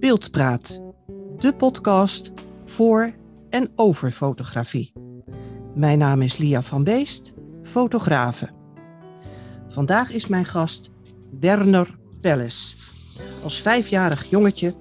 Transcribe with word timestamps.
Beeldpraat, 0.00 0.80
de 1.38 1.54
podcast 1.54 2.32
voor 2.64 3.14
en 3.50 3.72
over 3.74 4.10
fotografie. 4.10 4.92
Mijn 5.74 5.98
naam 5.98 6.22
is 6.22 6.36
Lia 6.36 6.62
van 6.62 6.84
Beest, 6.84 7.32
fotografe. 7.62 8.48
Vandaag 9.68 10.12
is 10.12 10.26
mijn 10.26 10.44
gast 10.44 10.90
Werner 11.40 11.98
Pelles. 12.20 12.76
Als 13.42 13.60
vijfjarig 13.60 14.30
jongetje 14.30 14.74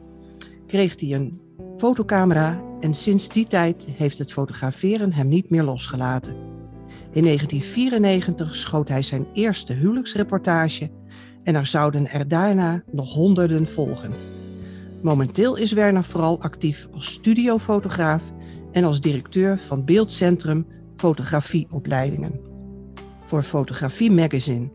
kreeg 0.67 0.99
hij 0.99 1.13
een 1.13 1.41
fotocamera 1.77 2.61
en 2.79 2.93
sinds 2.93 3.29
die 3.29 3.47
tijd 3.47 3.87
heeft 3.91 4.17
het 4.17 4.33
fotograferen 4.33 5.13
hem 5.13 5.27
niet 5.27 5.49
meer 5.49 5.63
losgelaten. 5.63 6.33
In 7.11 7.23
1994 7.23 8.55
schoot 8.55 8.87
hij 8.87 9.01
zijn 9.01 9.27
eerste 9.33 9.73
huwelijksreportage 9.73 10.91
en 11.43 11.55
er 11.55 11.65
zouden 11.65 12.09
er 12.11 12.27
daarna 12.27 12.83
nog 12.91 13.13
honderden 13.13 13.67
volgen. 13.67 14.38
Momenteel 15.01 15.55
is 15.55 15.71
Werner 15.71 16.03
vooral 16.03 16.41
actief 16.41 16.87
als 16.91 17.13
studiofotograaf 17.13 18.23
en 18.71 18.83
als 18.83 19.01
directeur 19.01 19.59
van 19.59 19.85
Beeldcentrum 19.85 20.67
Fotografieopleidingen. 20.95 22.39
Voor 23.25 23.43
Fotografie 23.43 24.11
Magazine, 24.11 24.71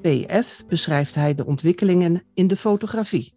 PF, 0.00 0.64
beschrijft 0.68 1.14
hij 1.14 1.34
de 1.34 1.46
ontwikkelingen 1.46 2.22
in 2.34 2.46
de 2.46 2.56
fotografie. 2.56 3.36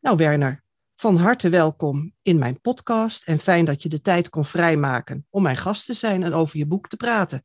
Nou 0.00 0.16
Werner, 0.16 0.62
van 0.96 1.16
harte 1.16 1.48
welkom 1.48 2.14
in 2.22 2.38
mijn 2.38 2.60
podcast 2.60 3.26
en 3.26 3.38
fijn 3.38 3.64
dat 3.64 3.82
je 3.82 3.88
de 3.88 4.00
tijd 4.00 4.28
kon 4.28 4.44
vrijmaken 4.44 5.26
om 5.30 5.42
mijn 5.42 5.56
gast 5.56 5.86
te 5.86 5.94
zijn 5.94 6.22
en 6.22 6.32
over 6.32 6.58
je 6.58 6.66
boek 6.66 6.88
te 6.88 6.96
praten. 6.96 7.44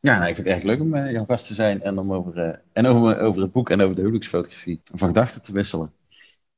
Ja, 0.00 0.18
nou, 0.18 0.28
ik 0.28 0.34
vind 0.34 0.46
het 0.46 0.56
erg 0.56 0.64
leuk 0.64 0.80
om 0.80 0.94
uh, 0.94 1.12
jouw 1.12 1.24
gast 1.24 1.46
te 1.46 1.54
zijn 1.54 1.82
en 1.82 1.98
om 1.98 2.12
over, 2.12 2.38
uh, 2.38 2.54
en 2.72 2.86
over, 2.86 3.18
over 3.18 3.42
het 3.42 3.52
boek 3.52 3.70
en 3.70 3.80
over 3.80 3.94
de 3.94 4.00
huwelijksfotografie 4.00 4.80
van 4.84 5.08
gedachten 5.08 5.42
te 5.42 5.52
wisselen. 5.52 5.92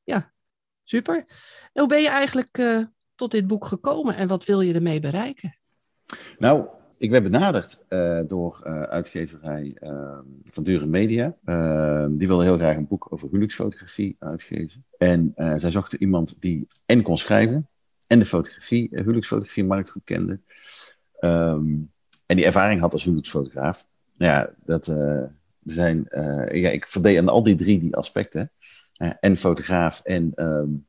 Ja, 0.09 0.31
super. 0.83 1.25
hoe 1.73 1.87
ben 1.87 2.01
je 2.01 2.09
eigenlijk 2.09 2.57
uh, 2.57 2.83
tot 3.15 3.31
dit 3.31 3.47
boek 3.47 3.65
gekomen 3.65 4.15
en 4.15 4.27
wat 4.27 4.45
wil 4.45 4.61
je 4.61 4.73
ermee 4.73 4.99
bereiken? 4.99 5.57
Nou, 6.37 6.67
ik 6.97 7.09
werd 7.09 7.23
benaderd 7.23 7.85
door 8.29 8.63
uitgeverij 8.89 9.77
van 10.43 10.63
Dure 10.63 10.85
Media. 10.85 11.35
die 12.09 12.27
wilde 12.27 12.43
heel 12.43 12.57
graag 12.57 12.75
een 12.75 12.87
boek 12.87 13.07
over 13.09 13.27
huwelijksfotografie 13.27 14.15
uitgeven. 14.19 14.85
En 14.97 15.33
zij 15.35 15.71
zochten 15.71 16.01
iemand 16.01 16.35
die 16.41 16.67
en 16.85 17.01
kon 17.01 17.17
schrijven 17.17 17.69
en 18.07 18.19
de 18.19 18.25
fotografie, 18.25 18.89
huwelijksfotografie-markt 18.91 19.89
goed 19.89 20.03
kende. 20.03 20.39
Um, 21.19 21.91
en 22.25 22.35
die 22.35 22.45
ervaring 22.45 22.81
had 22.81 22.93
als 22.93 23.03
huwelijksfotograaf. 23.03 23.87
Ja, 24.17 24.53
dat 24.63 24.85
zijn, 25.63 26.07
ja, 26.51 26.69
ik 26.69 26.87
verdeed 26.87 27.17
aan 27.17 27.29
al 27.29 27.43
die 27.43 27.55
drie 27.55 27.79
die 27.79 27.95
aspecten. 27.95 28.51
En 28.99 29.37
fotograaf 29.37 30.01
en 30.03 30.31
um, 30.43 30.87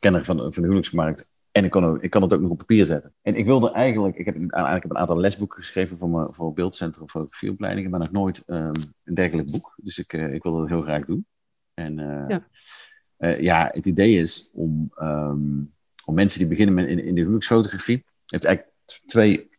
kenner 0.00 0.24
van, 0.24 0.36
van 0.36 0.50
de 0.52 0.60
huwelijksmarkt. 0.60 1.32
En 1.50 1.64
ik 1.64 1.70
kan, 1.70 2.02
ik 2.02 2.10
kan 2.10 2.22
het 2.22 2.34
ook 2.34 2.40
nog 2.40 2.50
op 2.50 2.58
papier 2.58 2.84
zetten. 2.84 3.14
En 3.22 3.34
ik 3.34 3.44
wilde 3.44 3.70
eigenlijk, 3.70 4.16
ik 4.16 4.26
heb 4.26 4.50
eigenlijk 4.50 4.84
een 4.84 4.98
aantal 4.98 5.18
lesboeken 5.18 5.58
geschreven 5.58 5.98
voor, 5.98 6.08
mijn, 6.08 6.34
voor 6.34 6.52
beeldcentrum 6.52 7.08
fotografieopleidingen, 7.08 7.90
maar 7.90 8.00
nog 8.00 8.10
nooit 8.10 8.42
um, 8.46 8.72
een 9.04 9.14
dergelijk 9.14 9.50
boek. 9.50 9.74
Dus 9.76 9.98
ik, 9.98 10.12
ik 10.12 10.42
wilde 10.42 10.60
dat 10.60 10.68
heel 10.68 10.82
graag 10.82 11.04
doen. 11.04 11.26
En 11.74 11.96
ja. 12.28 12.46
ja, 13.38 13.70
het 13.72 13.86
idee 13.86 14.16
is 14.16 14.50
om, 14.52 14.92
um, 15.00 15.74
om 16.04 16.14
mensen 16.14 16.38
die 16.38 16.48
beginnen 16.48 16.74
met 16.74 16.86
in, 16.86 17.04
in 17.04 17.14
de 17.14 17.20
huwelijksfotografie, 17.20 18.04
heeft 18.26 18.44
eigenlijk 18.44 18.76
twee 19.06 19.50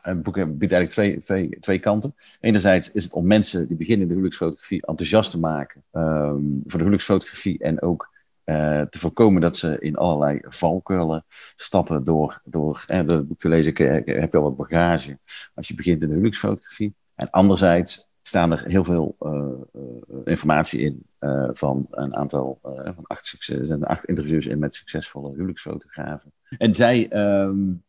het 0.00 0.22
boek 0.22 0.34
biedt 0.58 0.72
eigenlijk 0.72 1.22
twee, 1.24 1.58
twee, 1.60 1.78
kanten. 1.78 2.14
Enerzijds 2.40 2.92
is 2.92 3.04
het 3.04 3.12
om 3.12 3.26
mensen 3.26 3.68
die 3.68 3.76
beginnen 3.76 4.02
in 4.02 4.06
de 4.06 4.14
huwelijksfotografie 4.14 4.86
enthousiast 4.86 5.30
te 5.30 5.38
maken 5.38 5.82
um, 5.92 6.60
voor 6.62 6.78
de 6.78 6.84
huwelijksfotografie 6.84 7.58
en 7.58 7.82
ook 7.82 8.10
uh, 8.44 8.80
te 8.80 8.98
voorkomen 8.98 9.40
dat 9.40 9.56
ze 9.56 9.76
in 9.78 9.96
allerlei 9.96 10.40
valkuilen 10.42 11.24
stappen 11.56 12.04
door, 12.04 12.40
door 12.44 12.84
eh, 12.86 12.96
het 12.96 13.28
boek 13.28 13.38
te 13.38 13.48
lezen. 13.48 13.74
Heb 14.04 14.32
je 14.32 14.38
al 14.38 14.42
wat 14.42 14.56
bagage 14.56 15.18
als 15.54 15.68
je 15.68 15.74
begint 15.74 16.02
in 16.02 16.06
de 16.08 16.14
huwelijksfotografie. 16.14 16.94
En 17.14 17.30
anderzijds 17.30 18.10
staan 18.22 18.52
er 18.52 18.64
heel 18.66 18.84
veel 18.84 19.16
uh, 19.20 20.22
informatie 20.24 20.80
in 20.80 21.06
van 21.52 21.86
een 21.90 22.16
aantal, 22.16 22.58
van 22.62 23.04
acht, 23.06 23.48
acht 23.80 24.04
interviews 24.04 24.46
in 24.46 24.58
met 24.58 24.74
succesvolle 24.74 25.34
huwelijksfotografen. 25.34 26.32
En 26.58 26.74
zij 26.74 27.12
um, 27.42 27.82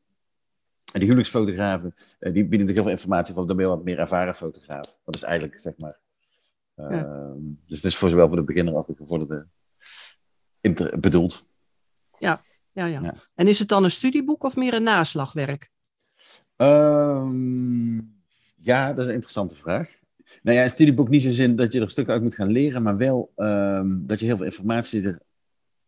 en 0.93 0.99
die 0.99 1.07
huwelijksfotografen, 1.07 1.93
uh, 1.95 2.03
die 2.19 2.31
bieden 2.31 2.49
natuurlijk 2.49 2.75
heel 2.75 2.83
veel 2.83 2.91
informatie 2.91 3.33
van, 3.33 3.47
dan 3.47 3.55
ben 3.55 3.65
je 3.65 3.71
wat 3.71 3.83
meer 3.83 3.99
ervaren 3.99 4.35
fotograaf. 4.35 4.99
Dat 5.05 5.15
is 5.15 5.21
eigenlijk, 5.21 5.59
zeg 5.59 5.73
maar. 5.77 5.99
Uh, 6.75 6.89
ja. 6.89 7.33
Dus 7.67 7.77
het 7.77 7.85
is 7.85 7.97
voor 7.97 8.09
zowel 8.09 8.27
voor 8.27 8.35
de 8.35 8.43
beginner 8.43 8.75
als 8.75 8.87
de 8.87 8.95
gevorderde 8.95 9.47
bedoeld. 10.99 11.47
Ja, 12.19 12.41
ja, 12.71 12.85
ja, 12.85 13.01
ja, 13.01 13.13
En 13.35 13.47
is 13.47 13.59
het 13.59 13.67
dan 13.67 13.83
een 13.83 13.91
studieboek 13.91 14.43
of 14.43 14.55
meer 14.55 14.73
een 14.73 14.83
naslagwerk? 14.83 15.71
Um, 16.57 18.21
ja, 18.55 18.87
dat 18.87 18.97
is 18.97 19.05
een 19.05 19.13
interessante 19.13 19.55
vraag. 19.55 19.99
Nou 20.41 20.57
ja, 20.57 20.63
een 20.63 20.69
studieboek 20.69 21.09
niet 21.09 21.21
zin 21.21 21.55
dat 21.55 21.73
je 21.73 21.81
er 21.81 21.89
stukken 21.89 22.13
uit 22.13 22.23
moet 22.23 22.35
gaan 22.35 22.51
leren, 22.51 22.83
maar 22.83 22.97
wel 22.97 23.31
um, 23.35 24.07
dat 24.07 24.19
je 24.19 24.25
heel 24.25 24.37
veel 24.37 24.45
informatie 24.45 25.17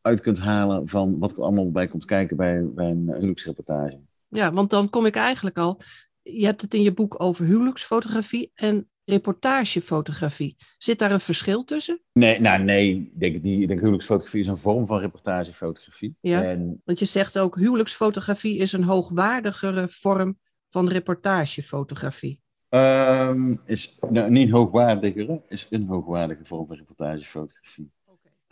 eruit 0.02 0.22
kunt 0.22 0.40
halen 0.40 0.88
van 0.88 1.20
wat 1.20 1.32
er 1.32 1.44
allemaal 1.44 1.72
bij 1.72 1.88
komt 1.88 2.06
kijken 2.06 2.38
bij, 2.38 2.66
bij 2.66 2.90
een 2.90 3.12
huwelijksreportage. 3.14 4.00
Ja, 4.36 4.54
want 4.54 4.70
dan 4.70 4.90
kom 4.90 5.06
ik 5.06 5.16
eigenlijk 5.16 5.58
al. 5.58 5.82
Je 6.22 6.46
hebt 6.46 6.62
het 6.62 6.74
in 6.74 6.82
je 6.82 6.94
boek 6.94 7.22
over 7.24 7.46
huwelijksfotografie 7.46 8.52
en 8.54 8.90
reportagefotografie. 9.06 10.56
Zit 10.78 11.00
daar 11.00 11.12
een 11.12 11.20
verschil 11.20 11.64
tussen? 11.64 12.02
Nee, 12.14 12.40
nou 12.40 12.64
nee, 12.64 12.90
ik 12.90 13.20
denk, 13.20 13.44
die, 13.44 13.62
ik 13.62 13.68
denk 13.68 13.80
huwelijksfotografie 13.80 14.42
is 14.42 14.48
een 14.48 14.58
vorm 14.58 14.88
van 14.88 15.00
reportagefotografie. 15.00 16.16
Ja, 16.22 16.44
en... 16.44 16.82
want 16.86 17.00
je 17.00 17.06
zegt 17.06 17.40
ook 17.40 17.56
huwelijksfotografie 17.56 18.58
is 18.58 18.72
een 18.72 18.84
hoogwaardigere 18.84 19.88
vorm 19.90 20.40
van 20.70 20.90
reportagefotografie. 20.90 22.44
Um, 22.70 23.62
is 23.66 23.98
nou, 24.10 24.30
niet 24.30 24.50
hoogwaardiger, 24.50 25.42
is 25.48 25.68
een 25.70 25.88
hoogwaardige 25.88 26.46
vorm 26.46 26.68
van 26.68 26.76
reportagefotografie. 26.76 27.92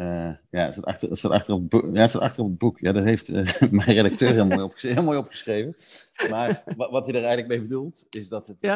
Uh, 0.03 0.33
ja, 0.49 0.65
het 0.65 0.73
staat, 0.73 0.85
achter, 0.85 1.09
het, 1.09 1.17
staat 1.17 1.31
achter 1.31 1.53
op, 1.53 1.71
ja, 1.71 2.01
het 2.01 2.09
staat 2.09 2.21
achter 2.21 2.43
op 2.43 2.49
het 2.49 2.57
boek. 2.57 2.79
Ja, 2.79 2.91
dat 2.91 3.03
heeft 3.03 3.29
uh, 3.29 3.61
mijn 3.71 3.93
redacteur 3.93 4.31
heel 4.31 4.45
mooi, 4.45 4.61
opgeschreven, 4.61 4.97
heel 4.97 5.05
mooi 5.05 5.17
opgeschreven. 5.17 5.75
Maar 6.29 6.63
wat 6.65 7.05
hij 7.05 7.15
er 7.15 7.25
eigenlijk 7.25 7.47
mee 7.47 7.61
bedoelt, 7.61 8.05
is 8.09 8.29
dat 8.29 8.47
het... 8.47 8.57
Ja? 8.59 8.75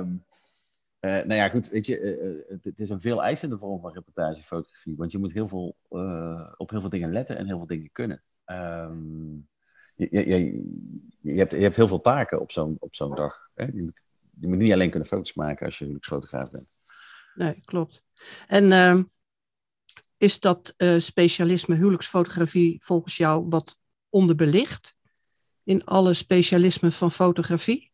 Uh, 0.00 0.06
nou 1.00 1.34
ja, 1.34 1.48
goed, 1.48 1.68
weet 1.68 1.86
je, 1.86 2.44
het, 2.48 2.64
het, 2.64 2.78
is 2.78 2.90
een 2.90 3.00
veel 3.00 3.22
eisende 3.22 3.58
vorm 3.58 3.80
van 3.80 3.92
reportagefotografie. 3.92 4.96
Want 4.96 5.12
je 5.12 5.18
moet 5.18 5.32
heel 5.32 5.48
veel, 5.48 5.76
op 6.56 6.70
heel 6.70 6.80
veel 6.80 6.88
dingen 6.88 7.12
letten 7.12 7.36
en 7.36 7.46
heel 7.46 7.58
veel 7.58 7.66
dingen 7.66 7.90
kunnen. 7.92 8.22
Ehm, 8.44 9.34
je, 9.94 10.08
je, 10.10 10.62
je, 11.20 11.38
hebt, 11.38 11.52
je 11.52 11.58
hebt 11.58 11.76
heel 11.76 11.88
veel 11.88 12.00
taken 12.00 12.40
op 12.40 12.52
zo'n 12.52 12.76
zo'n 12.90 13.14
dag. 13.14 13.50
Hè? 13.54 13.64
Je, 13.64 13.82
moet, 13.82 14.02
je 14.40 14.48
moet 14.48 14.58
niet 14.58 14.72
alleen 14.72 14.90
kunnen 14.90 15.08
foto's 15.08 15.34
maken 15.34 15.66
als 15.66 15.78
je 15.78 15.84
huwelijksfotograaf 15.84 16.50
bent. 16.50 16.68
Nee, 17.34 17.60
klopt. 17.64 18.04
En 18.48 18.72
ehm, 18.72 19.02
is 20.22 20.40
dat 20.40 20.74
uh, 20.76 20.98
specialisme 20.98 21.74
huwelijksfotografie 21.74 22.76
volgens 22.84 23.16
jou 23.16 23.46
wat 23.48 23.78
onderbelicht 24.08 24.96
in 25.64 25.84
alle 25.84 26.14
specialismen 26.14 26.92
van 26.92 27.10
fotografie? 27.10 27.92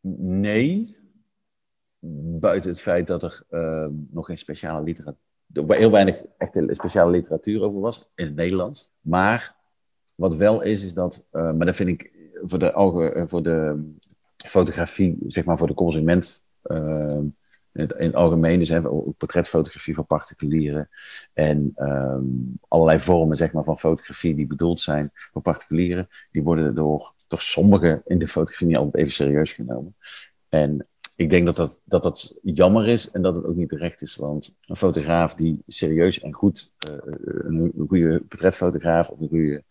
Nee, 0.00 0.96
buiten 2.40 2.70
het 2.70 2.80
feit 2.80 3.06
dat 3.06 3.22
er 3.22 3.42
uh, 3.50 3.88
nog 4.10 4.26
geen 4.26 4.38
speciale 4.38 4.84
literatuur, 4.84 5.76
heel 5.76 5.90
weinig 5.90 6.24
echte 6.38 6.68
speciale 6.72 7.10
literatuur 7.10 7.62
over 7.62 7.80
was 7.80 8.10
in 8.14 8.24
het 8.24 8.34
Nederlands. 8.34 8.92
Maar 9.00 9.56
wat 10.14 10.34
wel 10.34 10.62
is, 10.62 10.84
is 10.84 10.94
dat, 10.94 11.24
uh, 11.32 11.52
maar 11.52 11.66
dat 11.66 11.76
vind 11.76 11.88
ik 11.88 12.12
voor 12.42 12.58
de, 12.58 13.24
voor 13.28 13.42
de 13.42 13.90
fotografie, 14.36 15.16
zeg 15.26 15.44
maar 15.44 15.58
voor 15.58 15.66
de 15.66 15.74
consument, 15.74 16.44
in 17.72 17.90
het 17.96 18.14
algemeen, 18.14 18.58
dus 18.58 18.68
hè, 18.68 18.80
portretfotografie 19.16 19.94
van 19.94 20.06
particulieren 20.06 20.88
en 21.32 21.72
um, 21.76 22.58
allerlei 22.68 22.98
vormen 22.98 23.36
zeg 23.36 23.52
maar, 23.52 23.64
van 23.64 23.78
fotografie 23.78 24.34
die 24.34 24.46
bedoeld 24.46 24.80
zijn 24.80 25.10
voor 25.12 25.42
particulieren, 25.42 26.08
die 26.30 26.42
worden 26.42 26.74
door, 26.74 27.14
door 27.26 27.40
sommigen 27.40 28.02
in 28.04 28.18
de 28.18 28.28
fotografie 28.28 28.66
niet 28.66 28.76
altijd 28.76 28.96
even 28.96 29.12
serieus 29.12 29.52
genomen. 29.52 29.96
En 30.48 30.88
ik 31.14 31.30
denk 31.30 31.46
dat 31.46 31.56
dat, 31.56 31.80
dat 31.84 32.02
dat 32.02 32.38
jammer 32.42 32.88
is 32.88 33.10
en 33.10 33.22
dat 33.22 33.36
het 33.36 33.44
ook 33.44 33.56
niet 33.56 33.68
terecht 33.68 34.02
is, 34.02 34.16
want 34.16 34.54
een 34.66 34.76
fotograaf 34.76 35.34
die 35.34 35.62
serieus 35.66 36.20
en 36.20 36.32
goed, 36.32 36.72
uh, 36.90 36.96
een, 37.24 37.72
goede 37.88 38.20
portretfotograaf 38.28 39.08
of 39.08 39.20
een 39.20 39.28
goede 39.28 39.64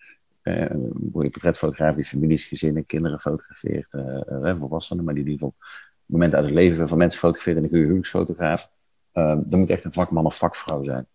uh, 0.44 0.70
een 0.70 1.10
portretfotograaf 1.12 1.96
die 1.96 2.06
families, 2.06 2.46
gezinnen, 2.46 2.86
kinderen 2.86 3.20
fotografeert, 3.20 3.94
uh, 3.94 4.60
volwassenen, 4.60 5.04
maar 5.04 5.14
die 5.14 5.24
in 5.24 5.30
ieder 5.30 5.48
geval 5.48 5.68
momenten 6.12 6.38
uit 6.38 6.48
het 6.48 6.56
leven 6.56 6.88
van 6.88 6.98
mensen 6.98 7.20
fotograferen 7.20 7.64
en 7.64 7.70
een 7.74 7.80
huwelijksfotograaf. 7.80 8.72
Uh, 9.14 9.38
dan 9.46 9.60
moet 9.60 9.70
echt 9.70 9.84
een 9.84 9.94
vakman 9.94 10.26
of 10.26 10.38
vakvrouw 10.38 10.84
zijn. 10.84 11.08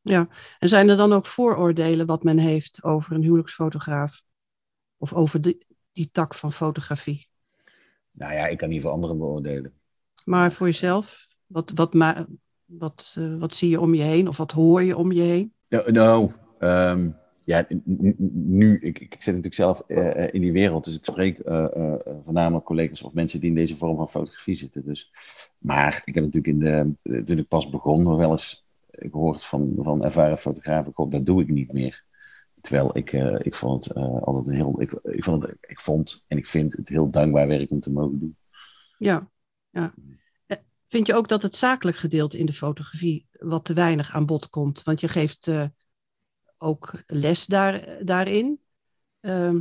Ja, 0.00 0.28
en 0.58 0.68
zijn 0.68 0.88
er 0.88 0.96
dan 0.96 1.12
ook 1.12 1.26
vooroordelen 1.26 2.06
wat 2.06 2.22
men 2.22 2.38
heeft 2.38 2.82
over 2.82 3.14
een 3.14 3.22
huwelijksfotograaf? 3.22 4.22
Of 4.96 5.12
over 5.12 5.40
die, 5.40 5.66
die 5.92 6.08
tak 6.12 6.34
van 6.34 6.52
fotografie? 6.52 7.28
Nou 8.10 8.32
ja, 8.32 8.46
ik 8.46 8.58
kan 8.58 8.68
niet 8.68 8.82
voor 8.82 8.90
anderen 8.90 9.18
beoordelen. 9.18 9.72
Maar 10.24 10.52
voor 10.52 10.66
jezelf? 10.66 11.26
Wat, 11.46 11.72
wat, 11.74 11.94
wat, 12.64 13.14
uh, 13.18 13.38
wat 13.38 13.54
zie 13.54 13.70
je 13.70 13.80
om 13.80 13.94
je 13.94 14.02
heen? 14.02 14.28
Of 14.28 14.36
wat 14.36 14.52
hoor 14.52 14.82
je 14.82 14.96
om 14.96 15.12
je 15.12 15.22
heen? 15.22 15.54
Nou, 15.68 15.92
nou 15.92 16.30
ehm, 16.58 17.10
ja, 17.44 17.66
nu, 18.32 18.78
ik, 18.80 18.98
ik 18.98 19.12
zit 19.12 19.34
natuurlijk 19.34 19.54
zelf 19.54 19.82
in 20.32 20.40
die 20.40 20.52
wereld, 20.52 20.84
dus 20.84 20.96
ik 20.96 21.04
spreek 21.04 21.40
voornamelijk 22.24 22.64
collega's 22.64 23.02
of 23.02 23.14
mensen 23.14 23.40
die 23.40 23.48
in 23.48 23.54
deze 23.54 23.76
vorm 23.76 23.96
van 23.96 24.08
fotografie 24.08 24.54
zitten. 24.54 24.84
Dus, 24.84 25.10
maar 25.58 26.02
ik 26.04 26.14
heb 26.14 26.24
natuurlijk 26.24 26.46
in 26.46 26.58
de, 27.02 27.24
toen 27.24 27.38
ik 27.38 27.48
pas 27.48 27.70
begon, 27.70 28.16
wel 28.16 28.30
eens 28.30 28.64
ik 29.02 29.12
hoort 29.12 29.44
van, 29.44 29.72
van 29.76 30.04
ervaren 30.04 30.38
fotografen, 30.38 31.10
dat 31.10 31.26
doe 31.26 31.42
ik 31.42 31.48
niet 31.48 31.72
meer. 31.72 32.04
Terwijl 32.60 32.96
ik, 32.96 33.12
uh, 33.12 33.38
ik 33.38 33.54
vond 33.54 33.84
het 33.84 33.96
uh, 33.96 34.22
altijd 34.22 34.46
een 34.46 34.54
heel, 34.54 34.80
ik, 34.80 35.24
vond 35.24 35.46
ik 35.60 35.80
vond 35.80 36.24
en 36.26 36.38
ik 36.38 36.46
vind 36.46 36.72
het 36.72 36.88
heel 36.88 37.10
dankbaar 37.10 37.46
werk 37.46 37.70
om 37.70 37.80
te 37.80 37.92
mogen 37.92 38.18
doen. 38.18 38.36
Ja, 38.98 39.30
ja. 39.70 39.94
Eh, 40.46 40.56
vind 40.88 41.06
je 41.06 41.14
ook 41.14 41.28
dat 41.28 41.42
het 41.42 41.56
zakelijk 41.56 41.96
gedeelte 41.96 42.38
in 42.38 42.46
de 42.46 42.52
fotografie 42.52 43.26
wat 43.32 43.64
te 43.64 43.74
weinig 43.74 44.12
aan 44.12 44.26
bod 44.26 44.48
komt? 44.48 44.82
Want 44.82 45.00
je 45.00 45.08
geeft 45.08 45.46
uh, 45.46 45.64
ook 46.62 47.02
les 47.06 47.46
daar, 47.46 47.98
daarin. 48.04 48.60
Uh, 49.20 49.60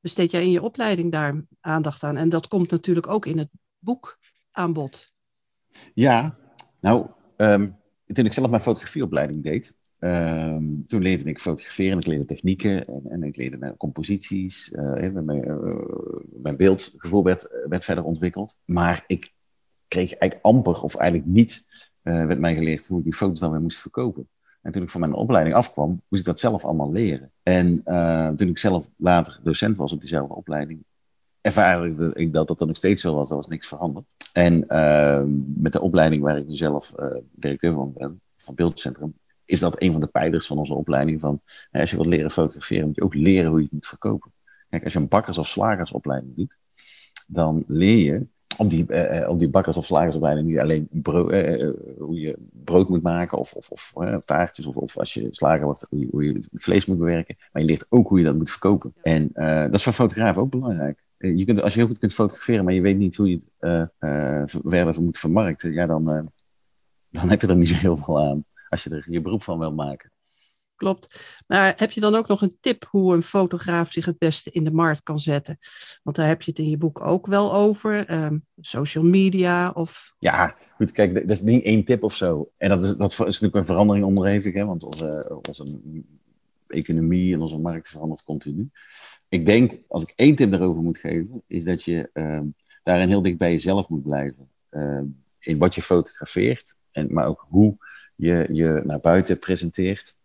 besteed 0.00 0.30
jij 0.30 0.42
in 0.42 0.50
je 0.50 0.62
opleiding 0.62 1.12
daar 1.12 1.44
aandacht 1.60 2.02
aan? 2.02 2.16
En 2.16 2.28
dat 2.28 2.48
komt 2.48 2.70
natuurlijk 2.70 3.06
ook 3.06 3.26
in 3.26 3.38
het 3.38 3.50
boek 3.78 4.18
aan 4.50 4.72
bod. 4.72 5.12
Ja, 5.94 6.36
nou, 6.80 7.06
um, 7.36 7.76
toen 8.06 8.24
ik 8.24 8.32
zelf 8.32 8.50
mijn 8.50 8.62
fotografieopleiding 8.62 9.42
deed, 9.42 9.76
um, 9.98 10.86
toen 10.86 11.02
leerde 11.02 11.24
ik 11.24 11.40
fotograferen, 11.40 11.98
ik 11.98 12.06
leerde 12.06 12.24
technieken 12.24 12.86
en, 12.86 13.02
en 13.04 13.22
ik 13.22 13.36
leerde 13.36 13.74
composities. 13.76 14.72
Uh, 14.72 15.10
mijn, 16.42 16.56
beeldgevoel 16.56 17.24
werd, 17.24 17.64
werd 17.68 17.84
verder 17.84 18.04
ontwikkeld. 18.04 18.58
Maar 18.64 19.04
ik 19.06 19.32
kreeg 19.88 20.14
eigenlijk 20.14 20.44
amper 20.44 20.82
of 20.82 20.94
eigenlijk 20.94 21.30
niet 21.30 21.66
werd 22.02 22.38
mij 22.38 22.54
geleerd 22.54 22.86
hoe 22.86 22.98
ik 22.98 23.04
die 23.04 23.14
foto's 23.14 23.38
dan 23.38 23.50
weer 23.50 23.60
moest 23.60 23.78
verkopen. 23.78 24.28
En 24.62 24.72
toen 24.72 24.82
ik 24.82 24.90
van 24.90 25.00
mijn 25.00 25.14
opleiding 25.14 25.54
afkwam, 25.54 25.88
moest 26.08 26.22
ik 26.22 26.28
dat 26.28 26.40
zelf 26.40 26.64
allemaal 26.64 26.92
leren. 26.92 27.30
En 27.42 27.82
toen 28.36 28.48
ik 28.48 28.58
zelf 28.58 28.88
later 28.96 29.40
docent 29.42 29.76
was 29.76 29.92
op 29.92 30.00
diezelfde 30.00 30.34
opleiding, 30.34 30.84
ervaarde 31.40 32.10
ik 32.14 32.32
dat 32.32 32.48
dat 32.48 32.60
er 32.60 32.66
nog 32.66 32.76
steeds 32.76 33.02
zo 33.02 33.14
was. 33.14 33.30
Er 33.30 33.36
was 33.36 33.48
niks 33.48 33.68
veranderd. 33.68 34.14
En 34.32 34.64
uh, 34.68 35.22
met 35.54 35.72
de 35.72 35.80
opleiding 35.80 36.22
waar 36.22 36.36
ik 36.36 36.46
nu 36.46 36.56
zelf 36.56 36.92
uh, 36.96 37.06
directeur 37.30 37.72
van 37.72 37.92
ben, 37.96 38.20
van 38.36 38.54
Beeldcentrum, 38.54 39.14
is 39.44 39.60
dat 39.60 39.82
een 39.82 39.92
van 39.92 40.00
de 40.00 40.06
pijlers 40.06 40.46
van 40.46 40.58
onze 40.58 40.74
opleiding. 40.74 41.20
Van, 41.20 41.40
als 41.70 41.90
je 41.90 41.96
wilt 41.96 42.08
leren 42.08 42.30
fotograferen, 42.30 42.86
moet 42.86 42.96
je 42.96 43.02
ook 43.02 43.14
leren 43.14 43.50
hoe 43.50 43.58
je 43.58 43.64
het 43.64 43.72
moet 43.72 43.86
verkopen. 43.86 44.32
Kijk, 44.68 44.84
als 44.84 44.92
je 44.92 44.98
een 44.98 45.08
bakkers- 45.08 45.38
of 45.38 45.48
slagersopleiding 45.48 46.36
doet, 46.36 46.56
dan 47.26 47.64
leer 47.66 48.12
je 48.12 48.26
op 48.56 48.70
die, 48.70 48.84
uh, 48.88 49.28
op 49.28 49.38
die 49.38 49.48
bakkers- 49.48 49.76
of 49.76 49.84
slagersopleiding 49.84 50.48
niet 50.48 50.58
alleen 50.58 50.88
brood, 50.90 51.30
hoe 51.98 52.20
je 52.20 52.36
brood 52.64 52.88
moet 52.88 53.02
maken 53.02 53.38
of, 53.38 53.52
of, 53.52 53.68
of 53.68 53.92
taartjes, 54.24 54.66
of, 54.66 54.76
of 54.76 54.98
als 54.98 55.14
je 55.14 55.28
slager 55.30 55.64
wordt, 55.64 55.86
hoe 55.90 55.98
je, 55.98 56.08
hoe 56.10 56.24
je, 56.24 56.32
het 56.32 56.62
vlees 56.62 56.86
moet 56.86 56.98
bewerken. 56.98 57.36
Maar 57.52 57.62
je 57.62 57.68
leert 57.68 57.86
ook 57.88 58.08
hoe 58.08 58.18
je 58.18 58.24
dat 58.24 58.36
moet 58.36 58.50
verkopen. 58.50 58.94
En 59.02 59.28
dat 59.32 59.74
is 59.74 59.82
voor 59.82 59.92
fotografen 59.92 60.42
ook 60.42 60.50
belangrijk. 60.50 61.02
Eh, 61.22 61.36
je 61.36 61.44
kunt, 61.44 61.62
als 61.62 61.72
je 61.72 61.78
heel 61.78 61.88
goed 61.88 61.98
kunt 61.98 62.14
fotograferen, 62.14 62.64
maar 62.64 62.74
je 62.74 62.80
weet 62.80 62.98
niet 62.98 63.16
hoe 63.16 63.30
je 63.30 63.40
het 63.58 64.58
verder 64.64 65.02
moet 65.02 65.18
vermarkten, 65.18 65.72
ja, 65.72 65.86
dan, 65.86 66.04
dan 67.10 67.28
heb 67.28 67.40
je 67.40 67.46
er 67.46 67.56
niet 67.56 67.68
zo 67.68 67.74
heel 67.74 67.96
veel 67.96 68.20
aan. 68.20 68.44
Als 68.68 68.84
je 68.84 68.90
er 68.90 69.06
je 69.10 69.20
beroep 69.20 69.42
van 69.42 69.58
wil 69.58 69.72
maken. 69.72 70.11
Klopt. 70.82 71.20
Maar 71.46 71.74
heb 71.76 71.90
je 71.90 72.00
dan 72.00 72.14
ook 72.14 72.28
nog 72.28 72.42
een 72.42 72.56
tip 72.60 72.86
hoe 72.90 73.14
een 73.14 73.22
fotograaf 73.22 73.92
zich 73.92 74.04
het 74.04 74.18
beste 74.18 74.50
in 74.50 74.64
de 74.64 74.72
markt 74.72 75.02
kan 75.02 75.20
zetten? 75.20 75.58
Want 76.02 76.16
daar 76.16 76.28
heb 76.28 76.42
je 76.42 76.50
het 76.50 76.60
in 76.60 76.68
je 76.68 76.76
boek 76.76 77.06
ook 77.06 77.26
wel 77.26 77.54
over. 77.54 78.12
Um, 78.24 78.46
social 78.60 79.04
media 79.04 79.70
of... 79.70 80.12
Ja, 80.18 80.56
goed. 80.76 80.92
Kijk, 80.92 81.14
dat 81.14 81.30
is 81.30 81.40
niet 81.40 81.64
één 81.64 81.84
tip 81.84 82.02
of 82.02 82.16
zo. 82.16 82.50
En 82.56 82.68
dat 82.68 82.84
is, 82.84 82.96
dat 82.96 83.10
is 83.10 83.18
natuurlijk 83.18 83.54
een 83.54 83.64
verandering 83.64 84.04
onderhevig, 84.04 84.54
hè, 84.54 84.64
want 84.64 84.84
onze, 84.84 85.40
onze 85.48 85.80
economie 86.66 87.34
en 87.34 87.40
onze 87.40 87.58
markt 87.58 87.88
verandert 87.88 88.22
continu 88.22 88.70
ik 89.32 89.46
denk, 89.46 89.78
als 89.88 90.02
ik 90.02 90.12
één 90.16 90.34
tip 90.34 90.50
daarover 90.50 90.82
moet 90.82 90.98
geven, 90.98 91.42
is 91.46 91.64
dat 91.64 91.82
je 91.82 92.10
uh, 92.12 92.40
daarin 92.82 93.08
heel 93.08 93.22
dicht 93.22 93.38
bij 93.38 93.50
jezelf 93.50 93.88
moet 93.88 94.02
blijven. 94.02 94.48
Uh, 94.70 95.00
in 95.38 95.58
wat 95.58 95.74
je 95.74 95.82
fotografeert, 95.82 96.74
en, 96.90 97.12
maar 97.12 97.26
ook 97.26 97.46
hoe 97.48 97.76
je 98.16 98.48
je 98.52 98.82
naar 98.84 99.00
buiten 99.00 99.38
presenteert. 99.38 100.16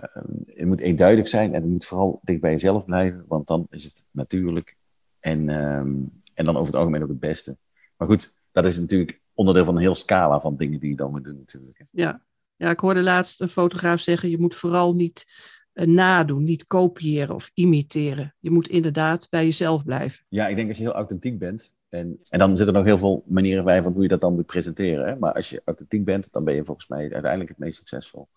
Uh, 0.00 0.22
het 0.46 0.66
moet 0.66 0.80
eenduidig 0.80 1.28
zijn 1.28 1.54
en 1.54 1.62
het 1.62 1.70
moet 1.70 1.84
vooral 1.84 2.20
dicht 2.22 2.40
bij 2.40 2.50
jezelf 2.50 2.84
blijven, 2.84 3.24
want 3.28 3.46
dan 3.46 3.66
is 3.70 3.84
het 3.84 4.04
natuurlijk 4.10 4.76
en, 5.20 5.48
ehm, 5.48 5.94
en 6.34 6.44
dan 6.44 6.56
over 6.56 6.66
het 6.66 6.76
algemeen 6.76 7.02
ook 7.02 7.08
het 7.08 7.20
beste. 7.20 7.56
Maar 7.96 8.08
goed, 8.08 8.34
dat 8.52 8.64
is 8.64 8.78
natuurlijk 8.78 9.20
onderdeel 9.34 9.64
van 9.64 9.74
een 9.74 9.80
heel 9.80 9.94
scala 9.94 10.40
van 10.40 10.56
dingen 10.56 10.80
die 10.80 10.90
je 10.90 10.96
dan 10.96 11.10
moet 11.10 11.24
doen 11.24 11.36
natuurlijk. 11.36 11.86
Ja, 11.90 12.24
ja 12.56 12.70
ik 12.70 12.80
hoorde 12.80 13.02
laatst 13.02 13.40
een 13.40 13.48
fotograaf 13.48 14.00
zeggen, 14.00 14.30
je 14.30 14.38
moet 14.38 14.54
vooral 14.54 14.94
niet 14.94 15.26
nadoen, 15.74 16.44
niet 16.44 16.64
kopiëren 16.64 17.34
of 17.34 17.50
imiteren. 17.54 18.34
Je 18.38 18.50
moet 18.50 18.68
inderdaad 18.68 19.26
bij 19.30 19.44
jezelf 19.44 19.84
blijven. 19.84 20.24
Ja, 20.28 20.48
ik 20.48 20.56
denk 20.56 20.68
als 20.68 20.76
je 20.76 20.82
heel 20.82 20.92
authentiek 20.92 21.38
bent. 21.38 21.74
En, 21.88 22.20
en 22.28 22.38
dan 22.38 22.56
zitten 22.56 22.66
er 22.66 22.80
nog 22.80 22.84
heel 22.84 22.98
veel 22.98 23.24
manieren 23.26 23.64
bij 23.64 23.82
van 23.82 23.92
hoe 23.92 24.02
je 24.02 24.08
dat 24.08 24.20
dan 24.20 24.34
moet 24.34 24.46
presenteren. 24.46 25.06
Hè? 25.06 25.16
Maar 25.16 25.32
als 25.32 25.50
je 25.50 25.62
authentiek 25.64 26.04
bent, 26.04 26.32
dan 26.32 26.44
ben 26.44 26.54
je 26.54 26.64
volgens 26.64 26.88
mij 26.88 27.12
uiteindelijk 27.12 27.48
het 27.48 27.58
meest 27.58 27.76
succesvol. 27.76 28.28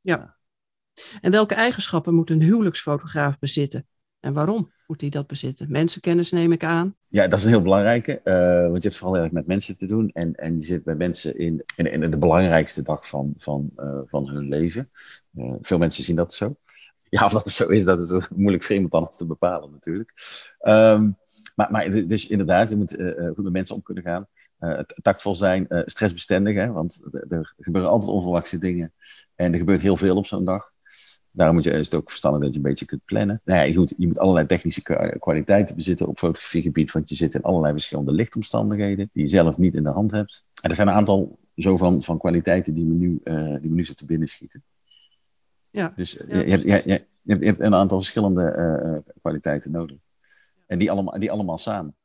Ja. 0.00 0.16
ja. 0.16 0.36
En 1.20 1.30
welke 1.30 1.54
eigenschappen 1.54 2.14
moet 2.14 2.30
een 2.30 2.42
huwelijksfotograaf 2.42 3.38
bezitten? 3.38 3.86
En 4.20 4.32
waarom 4.32 4.72
moet 4.86 5.00
hij 5.00 5.10
dat 5.10 5.26
bezitten? 5.26 5.70
Mensenkennis 5.70 6.30
neem 6.30 6.52
ik 6.52 6.64
aan. 6.64 6.96
Ja, 7.08 7.28
dat 7.28 7.38
is 7.38 7.44
een 7.44 7.50
heel 7.50 7.62
belangrijke. 7.62 8.20
Uh, 8.24 8.70
want 8.70 8.82
je 8.82 8.88
hebt 8.88 9.00
vooral 9.00 9.22
erg 9.22 9.32
met 9.32 9.46
mensen 9.46 9.76
te 9.76 9.86
doen. 9.86 10.10
En, 10.12 10.34
en 10.34 10.58
je 10.58 10.64
zit 10.64 10.84
bij 10.84 10.94
mensen 10.94 11.38
in, 11.38 11.64
in, 11.76 12.10
de 12.10 12.18
belangrijkste 12.18 12.82
dag 12.82 13.08
van, 13.08 13.34
van, 13.36 13.70
uh, 13.76 14.00
van 14.06 14.28
hun 14.28 14.48
leven. 14.48 14.90
Uh, 15.34 15.54
veel 15.60 15.78
mensen 15.78 16.04
zien 16.04 16.16
dat 16.16 16.34
zo. 16.34 16.56
Ja, 17.08 17.24
of 17.24 17.32
dat 17.32 17.44
het 17.44 17.52
zo 17.52 17.68
is, 17.68 17.84
dat 17.84 18.10
is 18.10 18.28
moeilijk 18.34 18.62
voor 18.62 18.74
iemand 18.74 18.92
anders 18.92 19.16
te 19.16 19.26
bepalen 19.26 19.70
natuurlijk. 19.70 20.12
Um, 20.60 21.16
maar, 21.54 21.70
maar 21.70 22.06
dus 22.06 22.26
inderdaad, 22.26 22.68
je 22.68 22.76
moet 22.76 22.96
goed 23.34 23.44
met 23.44 23.52
mensen 23.52 23.74
om 23.74 23.82
kunnen 23.82 24.02
gaan. 24.02 24.26
Tactvol 25.02 25.34
zijn, 25.34 25.66
stressbestendig, 25.84 26.54
hè, 26.54 26.72
want 26.72 27.02
er 27.28 27.54
gebeuren 27.58 27.90
altijd 27.90 28.10
onverwachte 28.10 28.58
dingen. 28.58 28.92
En 29.34 29.52
er 29.52 29.58
gebeurt 29.58 29.80
heel 29.80 29.96
veel 29.96 30.16
op 30.16 30.26
zo'n 30.26 30.44
dag. 30.44 30.72
Daarom 31.32 31.56
moet 31.56 31.64
je, 31.64 31.70
is 31.70 31.86
het 31.86 31.94
ook 31.94 32.08
verstandig 32.08 32.42
dat 32.42 32.50
je 32.50 32.56
een 32.56 32.62
beetje 32.62 32.84
kunt 32.84 33.04
plannen. 33.04 33.40
Nou 33.44 33.66
ja, 33.66 33.74
goed, 33.74 33.94
je 33.96 34.06
moet 34.06 34.18
allerlei 34.18 34.46
technische 34.46 34.82
kwaliteiten 35.18 35.76
bezitten 35.76 36.08
op 36.08 36.18
fotografiegebied, 36.18 36.92
want 36.92 37.08
je 37.08 37.14
zit 37.14 37.34
in 37.34 37.42
allerlei 37.42 37.72
verschillende 37.72 38.12
lichtomstandigheden 38.12 39.10
die 39.12 39.22
je 39.22 39.28
zelf 39.28 39.58
niet 39.58 39.74
in 39.74 39.82
de 39.82 39.90
hand 39.90 40.10
hebt. 40.10 40.44
En 40.62 40.70
er 40.70 40.76
zijn 40.76 40.88
een 40.88 40.94
aantal 40.94 41.38
zo 41.56 41.76
van, 41.76 42.02
van 42.02 42.18
kwaliteiten 42.18 42.74
die 42.74 42.84
me 42.84 42.94
nu, 42.94 43.20
die 43.60 43.70
me 43.70 43.74
nu 43.74 43.84
zo 43.84 43.92
te 43.92 44.04
binnen 44.04 44.28
schieten. 44.28 44.62
Ja. 45.70 45.92
Dus 45.96 46.12
ja. 46.12 46.38
Je, 46.38 46.46
je, 46.46 46.82
je, 46.84 47.06
je, 47.22 47.46
hebt, 47.46 47.60
een 47.60 47.74
aantal 47.74 47.98
verschillende 47.98 48.56
uh, 49.04 49.12
kwaliteiten 49.20 49.70
nodig. 49.70 49.96
En 50.66 50.78
die 50.78 50.90
allemaal, 50.90 51.18
die 51.18 51.30
allemaal 51.30 51.58
samen. 51.58 51.96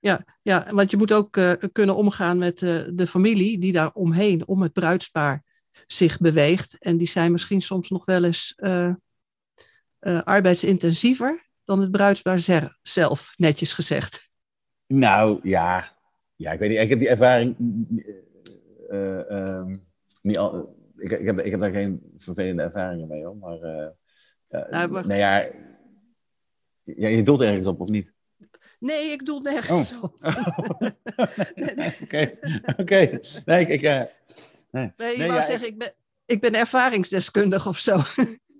Ja, 0.00 0.24
ja, 0.42 0.66
want 0.70 0.90
je 0.90 0.96
moet 0.96 1.12
ook 1.12 1.36
uh, 1.36 1.52
kunnen 1.72 1.96
omgaan 1.96 2.38
met 2.38 2.58
de 2.58 3.06
familie 3.06 3.58
die 3.58 3.72
daar 3.72 3.90
omheen, 3.92 4.46
om 4.46 4.62
het 4.62 4.72
bruidspaar, 4.72 5.44
zich 5.86 6.18
beweegt. 6.18 6.76
En 6.78 6.96
die 6.96 7.08
zijn 7.08 7.32
misschien 7.32 7.62
soms 7.62 7.88
nog 7.88 8.04
wel 8.04 8.24
eens 8.24 8.54
arbeidsintensiever 10.24 11.50
dan 11.64 11.80
het 11.80 11.90
bruidspaar 11.90 12.72
zelf, 12.82 13.32
netjes 13.36 13.72
gezegd. 13.72 14.30
Nou 14.86 15.40
ja, 15.42 15.96
ja 16.36 16.52
ik 16.52 16.58
weet 16.58 16.68
niet. 16.68 16.78
Ik 16.78 16.88
heb 16.88 16.98
die 16.98 17.08
ervaring 17.08 17.56
uh, 18.90 19.64
niet 20.22 20.38
al, 20.38 20.76
ik, 20.96 21.10
ik, 21.10 21.26
heb, 21.26 21.38
ik 21.38 21.50
heb 21.50 21.60
daar 21.60 21.70
geen 21.70 22.02
vervelende 22.18 22.62
ervaringen 22.62 23.08
mee 23.08 23.24
hoor. 23.24 23.36
Maar, 23.36 23.58
nou, 24.48 24.88
maar... 24.90 25.06
nou 25.06 25.18
ja, 25.18 25.46
ja, 26.84 27.08
je 27.08 27.22
doelt 27.22 27.40
ergens 27.40 27.66
op 27.66 27.80
of 27.80 27.88
niet? 27.88 28.12
Nee, 28.78 29.10
ik 29.10 29.22
nergens 29.42 29.92
oh. 29.92 30.02
op. 30.02 30.16
Oké, 32.02 32.38
oké. 32.76 33.20
Nee, 33.44 33.60
ik... 33.60 33.68
ik 33.68 33.82
uh, 33.82 34.02
nee, 34.72 34.92
nee, 34.96 35.18
je 35.18 35.26
wou 35.26 35.42
zeggen, 35.42 35.68
ik... 35.68 35.78
ben, 35.78 35.94
ik 36.24 36.40
ben 36.40 36.54
ervaringsdeskundig 36.54 37.66
of 37.66 37.78
zo. 37.78 38.02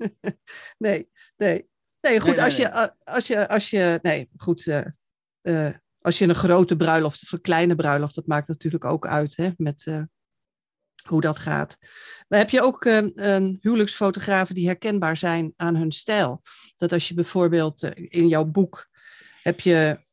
nee, 0.78 1.10
nee. 1.36 1.70
Nee, 2.00 2.20
goed, 2.20 2.36
nee, 2.36 2.42
als, 2.42 2.56
Je, 2.56 2.94
als 3.04 3.26
je... 3.26 3.48
Als 3.48 3.70
je... 3.70 3.98
Nee, 4.02 4.30
goed. 4.36 4.66
Uh, 4.66 4.80
uh, 5.42 5.70
als 6.00 6.18
je 6.18 6.28
een 6.28 6.34
grote 6.34 6.76
bruiloft 6.76 7.22
of 7.22 7.32
een 7.32 7.40
kleine 7.40 7.74
bruiloft, 7.74 8.14
dat 8.14 8.26
maakt 8.26 8.48
natuurlijk 8.48 8.84
ook 8.84 9.06
uit, 9.06 9.36
hè, 9.36 9.50
met 9.56 9.86
hoe 11.06 11.20
dat 11.20 11.38
gaat. 11.38 11.78
Maar 12.28 12.38
heb 12.38 12.50
je 12.50 12.62
ook 12.62 12.84
een 12.84 13.58
huwelijksfotografen 13.60 14.54
die 14.54 14.66
herkenbaar 14.66 15.16
zijn 15.16 15.52
aan 15.56 15.76
hun 15.76 15.92
stijl? 15.92 16.42
Dat 16.76 16.92
als 16.92 17.08
je 17.08 17.14
bijvoorbeeld 17.14 17.82
in 17.94 18.28
jouw 18.28 18.44
boek 18.44 18.88
heb 19.42 19.60
je 19.60 20.04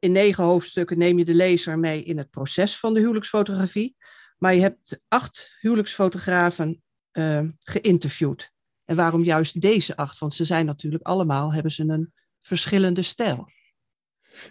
in 0.00 0.12
negen 0.12 0.44
hoofdstukken 0.44 0.98
neem 0.98 1.18
je 1.18 1.24
de 1.24 1.34
lezer 1.34 1.78
mee 1.78 2.02
in 2.02 2.18
het 2.18 2.30
proces 2.30 2.78
van 2.78 2.94
de 2.94 3.00
huwelijksfotografie. 3.00 3.96
Maar 4.38 4.54
je 4.54 4.60
hebt 4.60 5.00
acht 5.08 5.56
huwelijksfotografen 5.60 6.82
uh, 7.12 7.40
geïnterviewd. 7.58 8.52
En 8.84 8.96
waarom 8.96 9.22
juist 9.22 9.60
deze 9.60 9.96
acht? 9.96 10.18
Want 10.18 10.34
ze 10.34 10.44
zijn 10.44 10.66
natuurlijk 10.66 11.06
allemaal, 11.06 11.52
hebben 11.52 11.72
ze 11.72 11.84
een 11.84 12.12
verschillende 12.40 13.02
stijl. 13.02 13.48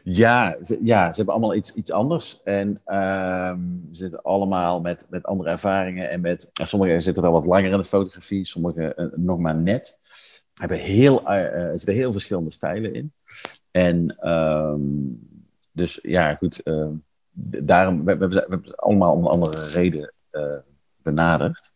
Ja, 0.04 0.58
ze, 0.64 0.80
ja, 0.82 1.10
ze 1.10 1.16
hebben 1.16 1.34
allemaal 1.34 1.56
iets, 1.56 1.74
iets 1.74 1.92
anders. 1.92 2.44
En 2.44 2.82
ehm, 2.86 3.60
ze 3.92 4.02
zitten 4.02 4.22
allemaal 4.22 4.82
met, 4.82 5.08
met 5.10 5.24
andere 5.24 5.50
ervaringen. 5.50 6.10
En 6.10 6.22
met, 6.22 6.50
sommigen 6.54 7.02
zitten 7.02 7.24
al 7.24 7.32
wat 7.32 7.46
langer 7.46 7.72
in 7.72 7.78
de 7.78 7.84
fotografie, 7.84 8.46
sommigen 8.46 8.94
uh, 9.02 9.08
nog 9.16 9.40
maar 9.40 9.56
net. 9.56 10.00
Hebben 10.54 10.78
heel, 10.78 11.22
uh, 11.22 11.30
er 11.30 11.78
zitten 11.78 11.96
heel 11.96 12.12
verschillende 12.12 12.52
stijlen 12.52 12.94
in. 12.94 13.14
En 13.72 14.30
um, 14.30 15.20
dus 15.72 16.00
ja, 16.02 16.36
goed. 16.36 16.62
Uh, 16.64 16.88
daarom 17.64 18.06
we, 18.06 18.12
hebben 18.48 18.76
allemaal 18.76 19.14
om 19.14 19.26
een 19.26 19.32
andere 19.32 19.68
reden 19.68 20.14
benaderd. 21.02 21.72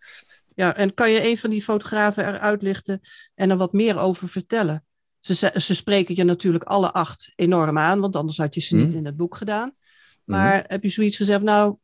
Ja, 0.56 0.76
en 0.76 0.94
kan 0.94 1.12
je 1.12 1.30
een 1.30 1.38
van 1.38 1.50
die 1.50 1.64
fotografen 1.64 2.28
eruit 2.28 2.62
lichten 2.62 3.02
en 3.36 3.50
er 3.50 3.58
wat 3.58 3.74
meer 3.74 4.00
over 4.00 4.30
vertellen? 4.30 4.86
Ze, 5.20 5.52
ze 5.56 5.76
spreken 5.76 6.16
je 6.16 6.24
natuurlijk 6.24 6.64
alle 6.64 6.92
acht 6.92 7.32
enorm 7.36 7.78
aan, 7.78 8.00
want 8.00 8.16
anders 8.16 8.38
had 8.38 8.54
je 8.54 8.62
ze 8.62 8.76
niet 8.76 8.92
mm. 8.92 8.98
in 8.98 9.06
het 9.06 9.18
boek 9.18 9.36
gedaan. 9.36 9.76
Maar 10.24 10.58
mm. 10.58 10.64
heb 10.68 10.84
je 10.84 10.90
zoiets 10.90 11.18
gezegd, 11.18 11.42
nou, 11.42 11.76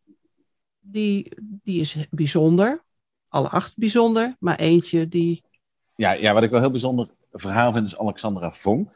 die, 0.79 1.31
die 1.41 1.79
is 1.79 1.95
bijzonder. 2.09 2.83
Alle 3.27 3.49
acht 3.49 3.77
bijzonder, 3.77 4.35
maar 4.39 4.55
eentje 4.55 5.07
die. 5.07 5.43
Ja, 5.95 6.11
ja 6.11 6.33
wat 6.33 6.43
ik 6.43 6.49
wel 6.49 6.59
heel 6.59 6.71
bijzonder 6.71 7.09
verhaal 7.29 7.73
vind, 7.73 7.87
is 7.87 7.97
Alexandra 7.97 8.51
Vonk. 8.51 8.91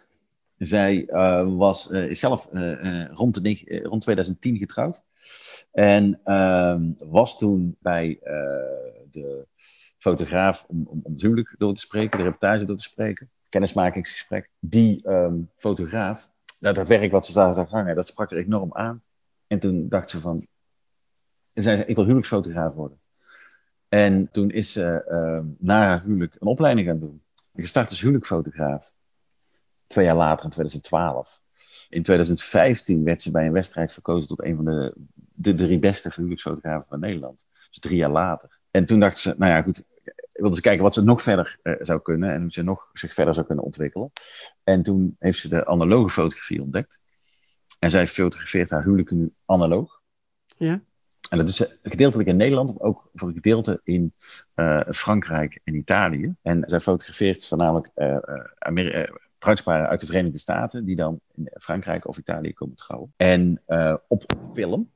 Zij 0.65 1.07
uh, 1.07 1.55
was, 1.57 1.91
uh, 1.91 2.09
is 2.09 2.19
zelf 2.19 2.49
uh, 2.53 3.05
rond, 3.07 3.43
de, 3.43 3.79
rond 3.83 4.01
2010 4.01 4.57
getrouwd. 4.57 5.03
En 5.71 6.19
ehm, 6.23 6.91
was 6.97 7.37
toen 7.37 7.77
bij 7.79 8.19
de 9.11 9.47
fotograaf 9.97 10.65
om, 10.67 10.87
om, 10.87 11.01
het 11.03 11.21
huwelijk 11.21 11.55
door 11.57 11.73
te 11.73 11.81
spreken, 11.81 12.17
de 12.17 12.23
reportage 12.23 12.65
door 12.65 12.77
te 12.77 12.83
spreken 12.83 13.29
kennismakingsgesprek. 13.51 14.49
Die 14.59 15.09
um, 15.09 15.49
fotograaf, 15.57 16.31
nou, 16.59 16.75
dat 16.75 16.87
werk 16.87 17.11
wat 17.11 17.25
ze 17.25 17.33
daar 17.33 17.53
zag 17.53 17.69
hangen, 17.69 17.95
dat 17.95 18.07
sprak 18.07 18.31
er 18.31 18.37
enorm 18.37 18.73
aan. 18.73 19.03
En 19.47 19.59
toen 19.59 19.89
dacht 19.89 20.09
ze 20.09 20.19
van, 20.19 20.47
en 21.53 21.63
zei 21.63 21.77
ze, 21.77 21.85
ik 21.85 21.95
wil 21.95 22.03
huwelijksfotograaf 22.03 22.73
worden. 22.73 22.99
En 23.87 24.31
toen 24.31 24.49
is 24.49 24.71
ze 24.71 25.05
uh, 25.07 25.53
na 25.57 25.87
haar 25.87 26.03
huwelijk 26.03 26.35
een 26.39 26.47
opleiding 26.47 26.87
gaan 26.87 26.99
doen. 26.99 27.23
Gestart 27.53 27.89
als 27.89 28.01
huwelijksfotograaf. 28.01 28.93
Twee 29.91 30.05
jaar 30.05 30.15
later, 30.15 30.45
in 30.45 30.51
2012. 30.51 31.41
In 31.89 32.03
2015 32.03 33.03
werd 33.03 33.21
ze 33.21 33.31
bij 33.31 33.45
een 33.45 33.51
wedstrijd 33.51 33.91
verkozen 33.91 34.27
tot 34.27 34.43
een 34.43 34.55
van 34.55 34.65
de, 34.65 34.95
de 35.33 35.53
drie 35.53 35.79
beste 35.79 36.11
huwelijksfotografen 36.15 36.87
van 36.89 36.99
Nederland. 36.99 37.45
Dus 37.69 37.79
drie 37.79 37.97
jaar 37.97 38.09
later. 38.09 38.59
En 38.71 38.85
toen 38.85 38.99
dacht 38.99 39.17
ze, 39.17 39.35
nou 39.37 39.51
ja, 39.51 39.61
goed, 39.61 39.83
wilde 40.31 40.55
ze 40.55 40.61
kijken 40.61 40.83
wat 40.83 40.93
ze 40.93 41.03
nog 41.03 41.21
verder 41.21 41.59
uh, 41.63 41.75
zou 41.79 42.01
kunnen 42.01 42.33
en 42.33 42.41
hoe 42.41 42.51
ze 42.51 42.61
nog 42.61 42.89
zich 42.93 43.13
verder 43.13 43.33
zou 43.33 43.45
kunnen 43.45 43.65
ontwikkelen. 43.65 44.11
En 44.63 44.83
toen 44.83 45.15
heeft 45.19 45.39
ze 45.39 45.49
de 45.49 45.65
analoge 45.65 46.09
fotografie 46.09 46.61
ontdekt. 46.61 47.01
En 47.79 47.89
zij 47.89 48.07
fotografeert 48.07 48.69
haar 48.69 48.83
huwelijken 48.83 49.17
nu 49.17 49.33
analoog. 49.45 50.01
Ja. 50.57 50.81
En 51.29 51.37
dat 51.37 51.45
doet 51.45 51.55
ze 51.55 51.77
gedeeltelijk 51.83 52.29
in 52.29 52.35
Nederland, 52.35 52.73
maar 52.73 52.87
ook 52.87 53.09
voor 53.13 53.27
een 53.27 53.33
gedeelte 53.33 53.81
in 53.83 54.13
uh, 54.55 54.81
Frankrijk 54.89 55.59
en 55.63 55.75
Italië. 55.75 56.35
En 56.41 56.63
zij 56.67 56.79
fotografeert 56.79 57.47
voornamelijk 57.47 57.89
uh, 57.95 58.17
bruidsparen 59.41 59.87
uit 59.87 59.99
de 59.99 60.05
Verenigde 60.05 60.37
Staten, 60.37 60.85
die 60.85 60.95
dan 60.95 61.19
in 61.35 61.51
Frankrijk 61.59 62.07
of 62.07 62.17
Italië 62.17 62.53
komen 62.53 62.75
trouwen. 62.75 63.13
En 63.17 63.61
op 64.07 64.23
film, 64.53 64.89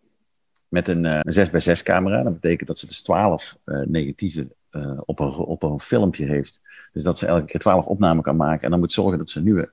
met 0.76 0.88
een, 0.88 1.04
een 1.04 1.34
6 1.34 1.50
bij 1.50 1.60
6 1.60 1.84
camera. 1.84 2.24
Dat 2.24 2.34
betekent 2.34 2.68
dat 2.68 2.80
ze 2.80 2.88
dus 2.88 3.02
12 3.02 3.58
negatieve 3.86 4.48
uh, 4.72 5.02
op, 5.06 5.20
een, 5.20 5.34
op 5.34 5.64
een 5.64 5.80
filmpje 5.80 6.26
heeft. 6.26 6.60
Dus 6.94 7.04
dat 7.04 7.18
ze 7.18 7.26
elke 7.26 7.46
keer 7.46 7.60
twaalf 7.60 7.86
opnamen 7.86 8.24
kan 8.24 8.36
maken. 8.36 8.62
En 8.62 8.70
dan 8.70 8.80
moet 8.80 8.92
zorgen 8.92 9.18
dat 9.18 9.30
ze 9.30 9.38
een 9.38 9.44
nieuwe 9.44 9.72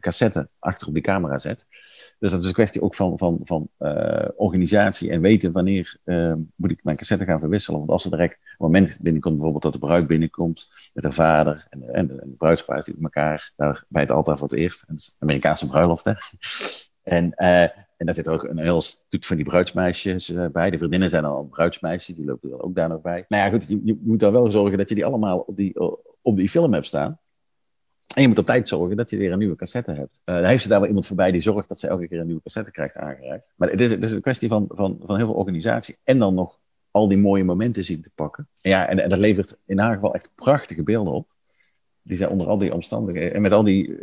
cassette 0.00 0.48
achter 0.58 0.88
op 0.88 0.94
die 0.94 1.02
camera 1.02 1.38
zet. 1.38 1.66
Dus 2.18 2.30
dat 2.30 2.40
is 2.40 2.46
een 2.46 2.52
kwestie 2.52 2.82
ook 2.82 2.94
van, 2.94 3.18
van, 3.18 3.40
van 3.44 3.68
organisatie 4.36 5.10
en 5.10 5.20
weten 5.20 5.52
wanneer 5.52 5.96
moet 6.54 6.70
ik 6.70 6.84
mijn 6.84 6.96
cassette 6.96 7.24
gaan 7.24 7.40
verwisselen. 7.40 7.78
Want 7.78 7.90
als 7.90 8.04
er 8.04 8.10
direct 8.10 8.34
een 8.34 8.54
moment 8.58 8.98
binnenkomt, 9.00 9.34
bijvoorbeeld 9.34 9.62
dat 9.62 9.72
de 9.72 9.78
bruid 9.78 10.06
binnenkomt 10.06 10.68
met 10.94 11.04
de 11.04 11.12
vader 11.12 11.66
en 11.70 11.94
en 11.94 12.06
de, 12.06 12.14
en 12.14 12.36
bruidspaar 12.36 12.82
zitten 12.82 13.02
elkaar 13.02 13.52
daar 13.56 13.84
bij 13.88 14.02
het 14.02 14.10
altaar 14.10 14.38
voor 14.38 14.48
het 14.48 14.58
eerst. 14.58 14.86
Amerikaanse 15.18 15.66
bruiloft, 15.66 16.04
hè. 16.04 16.12
En, 17.02 17.34
en 18.00 18.06
daar 18.06 18.14
zit 18.14 18.28
ook 18.28 18.44
een 18.44 18.58
heel 18.58 18.80
stuk 18.80 19.24
van 19.24 19.36
die 19.36 19.44
bruidsmeisjes 19.44 20.30
uh, 20.30 20.46
bij. 20.46 20.70
De 20.70 20.78
vriendinnen 20.78 21.10
zijn 21.10 21.24
al 21.24 21.44
bruidsmeisjes, 21.44 22.16
die 22.16 22.24
lopen 22.24 22.50
er 22.50 22.62
ook 22.62 22.74
daar 22.74 22.88
nog 22.88 23.00
bij. 23.00 23.24
Nou 23.28 23.44
ja, 23.44 23.50
goed, 23.50 23.66
je, 23.68 23.98
moet 24.02 24.20
dan 24.20 24.32
wel 24.32 24.50
zorgen 24.50 24.78
dat 24.78 24.88
je 24.88 24.94
die 24.94 25.04
allemaal 25.04 25.38
op 25.38 25.56
die, 25.56 25.74
op 26.22 26.36
die 26.36 26.48
film 26.48 26.72
hebt 26.72 26.86
staan. 26.86 27.18
En 28.14 28.22
je 28.22 28.28
moet 28.28 28.38
op 28.38 28.46
tijd 28.46 28.68
zorgen 28.68 28.96
dat 28.96 29.10
je 29.10 29.16
weer 29.16 29.32
een 29.32 29.38
nieuwe 29.38 29.56
cassette 29.56 29.92
hebt. 29.92 30.20
Uh, 30.24 30.34
dan 30.34 30.44
heeft 30.44 30.62
ze 30.62 30.68
daar 30.68 30.78
wel 30.78 30.88
iemand 30.88 31.06
voorbij 31.06 31.30
die 31.30 31.40
zorgt 31.40 31.68
dat 31.68 31.80
ze 31.80 31.88
elke 31.88 32.08
keer 32.08 32.20
een 32.20 32.26
nieuwe 32.26 32.42
cassette 32.42 32.70
krijgt 32.70 32.96
aangereikt. 32.96 33.52
Maar 33.56 33.70
het 33.70 33.80
is, 33.80 33.90
het 33.90 34.04
is 34.04 34.12
een 34.12 34.20
kwestie 34.20 34.48
van, 34.48 34.66
van, 34.68 35.00
van 35.04 35.16
heel 35.16 35.26
veel 35.26 35.34
organisatie. 35.34 35.96
En 36.04 36.18
dan 36.18 36.34
nog 36.34 36.58
al 36.90 37.08
die 37.08 37.18
mooie 37.18 37.44
momenten 37.44 37.84
zien 37.84 38.02
te 38.02 38.10
pakken. 38.14 38.48
En 38.62 38.70
ja, 38.70 38.88
en, 38.88 38.98
en 39.02 39.08
dat 39.08 39.18
levert 39.18 39.58
in 39.66 39.78
haar 39.78 39.94
geval 39.94 40.14
echt 40.14 40.30
prachtige 40.34 40.82
beelden 40.82 41.12
op. 41.12 41.28
Die 42.02 42.16
zijn 42.16 42.30
onder 42.30 42.46
al 42.46 42.58
die 42.58 42.74
omstandigheden. 42.74 43.34
En 43.34 43.42
met 43.42 43.52
al 43.52 43.64
die 43.64 43.98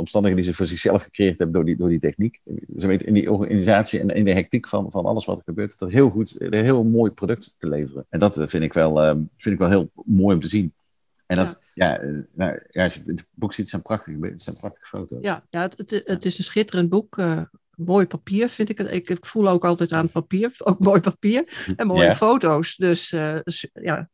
omstandigheden 0.00 0.44
die 0.44 0.52
ze 0.52 0.58
voor 0.58 0.68
zichzelf 0.68 1.02
gecreëerd 1.02 1.38
hebben 1.38 1.56
door 1.56 1.64
die, 1.64 1.76
door 1.76 1.88
die 1.88 2.00
techniek. 2.00 2.40
Ze 2.76 2.86
weten 2.86 3.06
in 3.06 3.14
die 3.14 3.32
organisatie 3.32 4.00
en 4.00 4.08
in 4.08 4.24
de 4.24 4.32
hectiek 4.32 4.68
van, 4.68 4.90
van 4.90 5.04
alles 5.04 5.24
wat 5.24 5.38
er 5.38 5.44
gebeurt, 5.44 5.78
dat 5.78 5.90
heel 5.90 6.10
goed, 6.10 6.34
een 6.38 6.64
heel 6.64 6.84
mooi 6.84 7.10
product 7.10 7.54
te 7.58 7.68
leveren. 7.68 8.06
En 8.08 8.18
dat 8.18 8.34
vind 8.50 8.64
ik 8.64 8.72
wel, 8.72 9.06
um, 9.08 9.28
vind 9.36 9.54
ik 9.54 9.60
wel 9.60 9.70
heel 9.70 9.90
mooi 10.04 10.34
om 10.34 10.40
te 10.40 10.48
zien. 10.48 10.74
En 11.26 11.36
dat, 11.36 11.62
ja, 11.74 11.86
ja, 11.88 11.98
eh, 11.98 12.18
nou, 12.32 12.60
ja 12.70 12.84
als 12.84 12.94
je 12.94 13.02
het 13.06 13.24
boek 13.34 13.54
ziet, 13.54 13.68
zijn 13.68 13.82
prachtige, 13.82 14.18
het 14.20 14.42
zijn 14.42 14.56
prachtige 14.56 14.86
foto's. 14.86 15.18
Ja, 15.22 15.46
ja 15.50 15.60
het, 15.60 15.78
het, 15.78 16.02
het 16.04 16.24
is 16.24 16.38
een 16.38 16.44
schitterend 16.44 16.88
boek. 16.88 17.16
Uh, 17.16 17.42
mooi 17.76 18.06
papier 18.06 18.48
vind 18.48 18.68
ik 18.68 18.78
het. 18.78 18.92
Ik, 18.92 19.10
ik, 19.10 19.26
voel 19.26 19.48
ook 19.48 19.64
altijd 19.64 19.92
aan 19.92 20.08
papier, 20.08 20.54
ook 20.64 20.78
mooi 20.78 21.00
papier 21.00 21.72
en 21.76 21.86
mooie 21.86 22.04
ja. 22.04 22.14
foto's. 22.14 22.76
Dus 22.76 23.12
uh, 23.12 23.38
ja, 23.72 24.10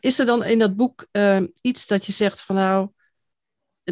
is 0.00 0.18
er 0.18 0.26
dan 0.26 0.44
in 0.44 0.58
dat 0.58 0.76
boek 0.76 1.06
uh, 1.12 1.40
iets 1.60 1.86
dat 1.86 2.06
je 2.06 2.12
zegt 2.12 2.40
van 2.40 2.56
nou, 2.56 2.88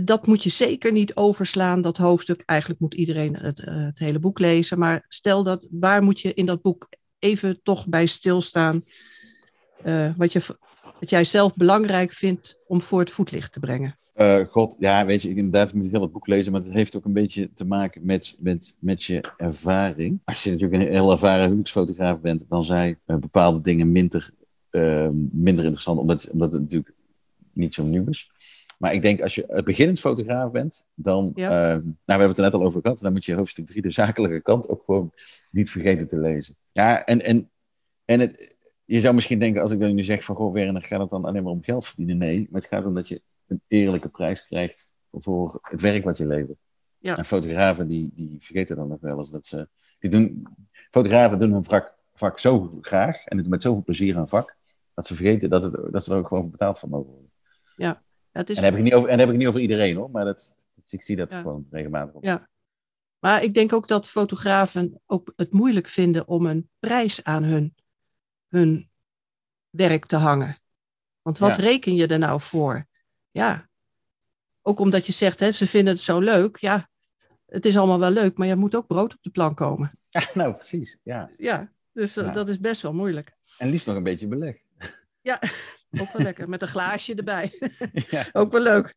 dat 0.04 0.26
moet 0.26 0.42
je 0.42 0.50
zeker 0.50 0.92
niet 0.92 1.14
overslaan, 1.14 1.80
dat 1.80 1.96
hoofdstuk. 1.96 2.42
Eigenlijk 2.46 2.80
moet 2.80 2.94
iedereen 2.94 3.36
het, 3.36 3.58
uh, 3.58 3.84
het, 3.84 3.98
hele 3.98 4.18
boek 4.18 4.38
lezen. 4.38 4.78
Maar 4.78 5.04
stel 5.08 5.42
dat, 5.42 5.66
waar 5.70 6.02
moet 6.02 6.20
je 6.20 6.34
in 6.34 6.46
dat 6.46 6.62
boek 6.62 6.88
even 7.18 7.60
toch 7.62 7.86
bij 7.86 8.06
stilstaan? 8.06 8.84
Uh, 9.84 10.10
wat, 10.16 10.32
je, 10.32 10.40
wat 11.00 11.10
jij 11.10 11.24
zelf 11.24 11.54
belangrijk 11.54 12.12
vindt 12.12 12.58
om 12.66 12.80
voor 12.80 13.00
het 13.00 13.10
voetlicht 13.10 13.52
te 13.52 13.60
brengen? 13.60 13.98
Uh, 14.16 14.40
God, 14.40 14.76
ja, 14.78 15.06
weet 15.06 15.22
je, 15.22 15.28
inderdaad 15.34 15.72
moet 15.72 15.84
ik 15.84 15.90
heel 15.90 16.02
het 16.02 16.12
boek 16.12 16.26
lezen, 16.26 16.52
maar 16.52 16.60
het 16.60 16.72
heeft 16.72 16.96
ook 16.96 17.04
een 17.04 17.12
beetje 17.12 17.52
te 17.52 17.64
maken 17.64 18.06
met, 18.06 18.36
met, 18.38 18.76
met 18.80 19.04
je 19.04 19.32
ervaring. 19.36 20.20
Als 20.24 20.42
je 20.42 20.50
natuurlijk 20.50 20.82
een 20.82 20.88
heel 20.88 21.10
ervaren 21.10 21.44
huwelijksfotograaf 21.44 22.20
bent, 22.20 22.44
dan 22.48 22.64
zijn 22.64 22.98
bepaalde 23.04 23.60
dingen 23.60 23.92
minder, 23.92 24.30
minder 25.30 25.64
interessant, 25.64 25.98
omdat, 25.98 26.30
omdat 26.30 26.52
het 26.52 26.62
natuurlijk 26.62 26.94
niet 27.52 27.74
zo 27.74 27.84
nieuw 27.84 28.08
is. 28.08 28.30
Maar 28.78 28.94
ik 28.94 29.02
denk 29.02 29.20
als 29.20 29.34
je 29.34 29.44
een 29.48 29.64
beginnend 29.64 30.00
fotograaf 30.00 30.50
bent, 30.50 30.86
dan, 30.94 31.32
ja. 31.34 31.50
uh, 31.50 31.74
nou 31.74 31.84
we 31.84 31.94
hebben 32.06 32.28
het 32.28 32.36
er 32.36 32.42
net 32.42 32.54
al 32.54 32.62
over 32.62 32.80
gehad, 32.80 32.98
dan 32.98 33.12
moet 33.12 33.24
je 33.24 33.34
hoofdstuk 33.34 33.66
3, 33.66 33.82
de 33.82 33.90
zakelijke 33.90 34.40
kant, 34.40 34.68
ook 34.68 34.82
gewoon 34.82 35.12
niet 35.50 35.70
vergeten 35.70 36.08
te 36.08 36.18
lezen. 36.18 36.56
Ja, 36.70 37.04
en, 37.04 37.22
en, 37.22 37.50
en 38.04 38.20
het, 38.20 38.56
je 38.84 39.00
zou 39.00 39.14
misschien 39.14 39.38
denken, 39.38 39.62
als 39.62 39.70
ik 39.70 39.80
dan 39.80 39.94
nu 39.94 40.02
zeg 40.02 40.24
van, 40.24 40.36
goh 40.36 40.52
Werner, 40.52 40.82
gaat 40.82 41.00
het 41.00 41.10
dan 41.10 41.24
alleen 41.24 41.42
maar 41.42 41.52
om 41.52 41.62
geld 41.62 41.86
verdienen? 41.86 42.18
Nee, 42.18 42.46
maar 42.50 42.60
het 42.60 42.70
gaat 42.70 42.86
om 42.86 42.94
dat 42.94 43.08
je 43.08 43.22
een 43.46 43.60
eerlijke 43.66 44.08
prijs 44.08 44.46
krijgt 44.46 44.94
voor 45.12 45.58
het 45.62 45.80
werk 45.80 46.04
wat 46.04 46.16
je 46.16 46.26
levert. 46.26 46.58
Ja. 46.98 47.16
En 47.16 47.24
fotografen 47.24 47.88
die, 47.88 48.12
die 48.14 48.36
vergeten 48.38 48.76
dan 48.76 48.88
nog 48.88 49.00
wel 49.00 49.18
eens 49.18 49.30
dat 49.30 49.46
ze, 49.46 49.68
die 49.98 50.10
doen, 50.10 50.46
fotografen 50.90 51.38
doen 51.38 51.52
hun 51.52 51.64
vak, 51.64 51.94
vak 52.14 52.38
zo 52.38 52.78
graag 52.80 53.24
en 53.24 53.38
het 53.38 53.48
met 53.48 53.62
zoveel 53.62 53.84
plezier 53.84 54.16
aan 54.16 54.28
vak, 54.28 54.56
dat 54.94 55.06
ze 55.06 55.14
vergeten 55.14 55.50
dat, 55.50 55.62
het, 55.62 55.92
dat 55.92 56.04
ze 56.04 56.12
er 56.12 56.18
ook 56.18 56.28
gewoon 56.28 56.50
betaald 56.50 56.78
van 56.78 56.88
mogen 56.88 57.10
worden. 57.10 57.30
Ja, 57.76 58.02
het 58.38 58.50
is... 58.50 58.56
En, 58.56 58.64
heb 58.64 58.76
ik 58.76 58.82
niet 58.82 58.94
over, 58.94 59.08
en 59.08 59.16
dat 59.16 59.26
heb 59.26 59.34
ik 59.34 59.40
niet 59.40 59.48
over 59.48 59.60
iedereen 59.60 59.96
hoor, 59.96 60.10
maar 60.10 60.24
dat, 60.24 60.54
dat 60.74 60.92
ik 60.92 61.02
zie 61.02 61.16
dat 61.16 61.32
ja. 61.32 61.40
gewoon 61.40 61.66
regelmatig. 61.70 62.14
Op. 62.14 62.24
Ja. 62.24 62.48
Maar 63.18 63.42
ik 63.42 63.54
denk 63.54 63.72
ook 63.72 63.88
dat 63.88 64.08
fotografen 64.08 65.00
ook 65.06 65.32
het 65.36 65.52
moeilijk 65.52 65.86
vinden 65.86 66.28
om 66.28 66.46
een 66.46 66.68
prijs 66.78 67.24
aan 67.24 67.42
hun, 67.42 67.74
hun 68.48 68.90
werk 69.70 70.06
te 70.06 70.16
hangen. 70.16 70.58
Want 71.22 71.38
wat 71.38 71.56
ja. 71.56 71.62
reken 71.62 71.94
je 71.94 72.06
er 72.06 72.18
nou 72.18 72.40
voor? 72.40 72.86
Ja, 73.30 73.68
ook 74.62 74.78
omdat 74.78 75.06
je 75.06 75.12
zegt, 75.12 75.40
hè, 75.40 75.50
ze 75.50 75.66
vinden 75.66 75.92
het 75.92 76.02
zo 76.02 76.18
leuk. 76.18 76.56
Ja, 76.56 76.88
het 77.46 77.66
is 77.66 77.76
allemaal 77.76 77.98
wel 77.98 78.10
leuk, 78.10 78.36
maar 78.36 78.46
je 78.46 78.56
moet 78.56 78.76
ook 78.76 78.86
brood 78.86 79.14
op 79.14 79.22
de 79.22 79.30
plank 79.30 79.56
komen. 79.56 79.98
Ja, 80.08 80.22
nou 80.34 80.54
precies. 80.54 80.98
Ja, 81.02 81.30
ja 81.38 81.72
dus 81.92 82.14
ja. 82.14 82.30
dat 82.30 82.48
is 82.48 82.58
best 82.60 82.82
wel 82.82 82.92
moeilijk. 82.92 83.36
En 83.58 83.70
liefst 83.70 83.86
nog 83.86 83.96
een 83.96 84.02
beetje 84.02 84.26
beleg. 84.26 84.56
Ja, 85.20 85.40
ook 86.00 86.12
wel 86.12 86.22
lekker. 86.22 86.48
Met 86.48 86.62
een 86.62 86.68
glaasje 86.68 87.14
erbij. 87.14 87.50
Ja. 88.10 88.26
ook 88.32 88.52
wel 88.52 88.62
leuk. 88.62 88.94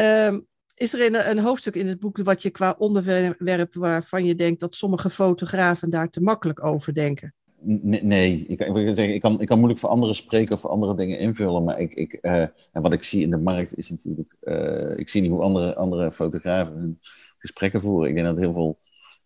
Um, 0.00 0.46
is 0.74 0.92
er 0.92 1.06
een, 1.06 1.30
een, 1.30 1.38
hoofdstuk 1.38 1.74
in 1.74 1.86
het 1.86 2.00
boek 2.00 2.18
wat 2.22 2.42
je 2.42 2.50
qua 2.50 2.74
onderwerp 2.78 3.74
waarvan 3.74 4.24
je 4.24 4.34
denkt 4.34 4.60
dat 4.60 4.74
sommige 4.74 5.10
fotografen 5.10 5.90
daar 5.90 6.10
te 6.10 6.20
makkelijk 6.20 6.64
over 6.64 6.94
denken? 6.94 7.34
Nee, 7.60 8.02
nee. 8.02 8.44
Ik, 8.48 8.60
ik, 8.60 8.94
zeggen, 8.94 9.14
ik, 9.14 9.20
kan, 9.20 9.40
ik 9.40 9.46
kan 9.46 9.58
moeilijk 9.58 9.80
voor 9.80 9.90
anderen 9.90 10.14
spreken 10.14 10.54
of 10.54 10.60
voor 10.60 10.70
andere 10.70 10.94
dingen 10.94 11.18
invullen. 11.18 11.64
Maar 11.64 11.80
ik, 11.80 11.94
ik, 11.94 12.18
uh, 12.22 12.40
en 12.42 12.82
wat 12.82 12.92
ik 12.92 13.02
zie 13.02 13.22
in 13.22 13.30
de 13.30 13.36
markt 13.36 13.76
is 13.76 13.90
natuurlijk. 13.90 14.36
Uh, 14.40 14.98
ik 14.98 15.08
zie 15.08 15.20
niet 15.20 15.30
hoe 15.30 15.42
andere, 15.42 15.76
andere 15.76 16.12
fotografen 16.12 16.74
hun 16.74 16.98
gesprekken 17.38 17.80
voeren. 17.80 18.08
Ik 18.08 18.14
denk 18.14 18.26
dat 18.26 18.38
heel 18.38 18.52
veel 18.52 18.78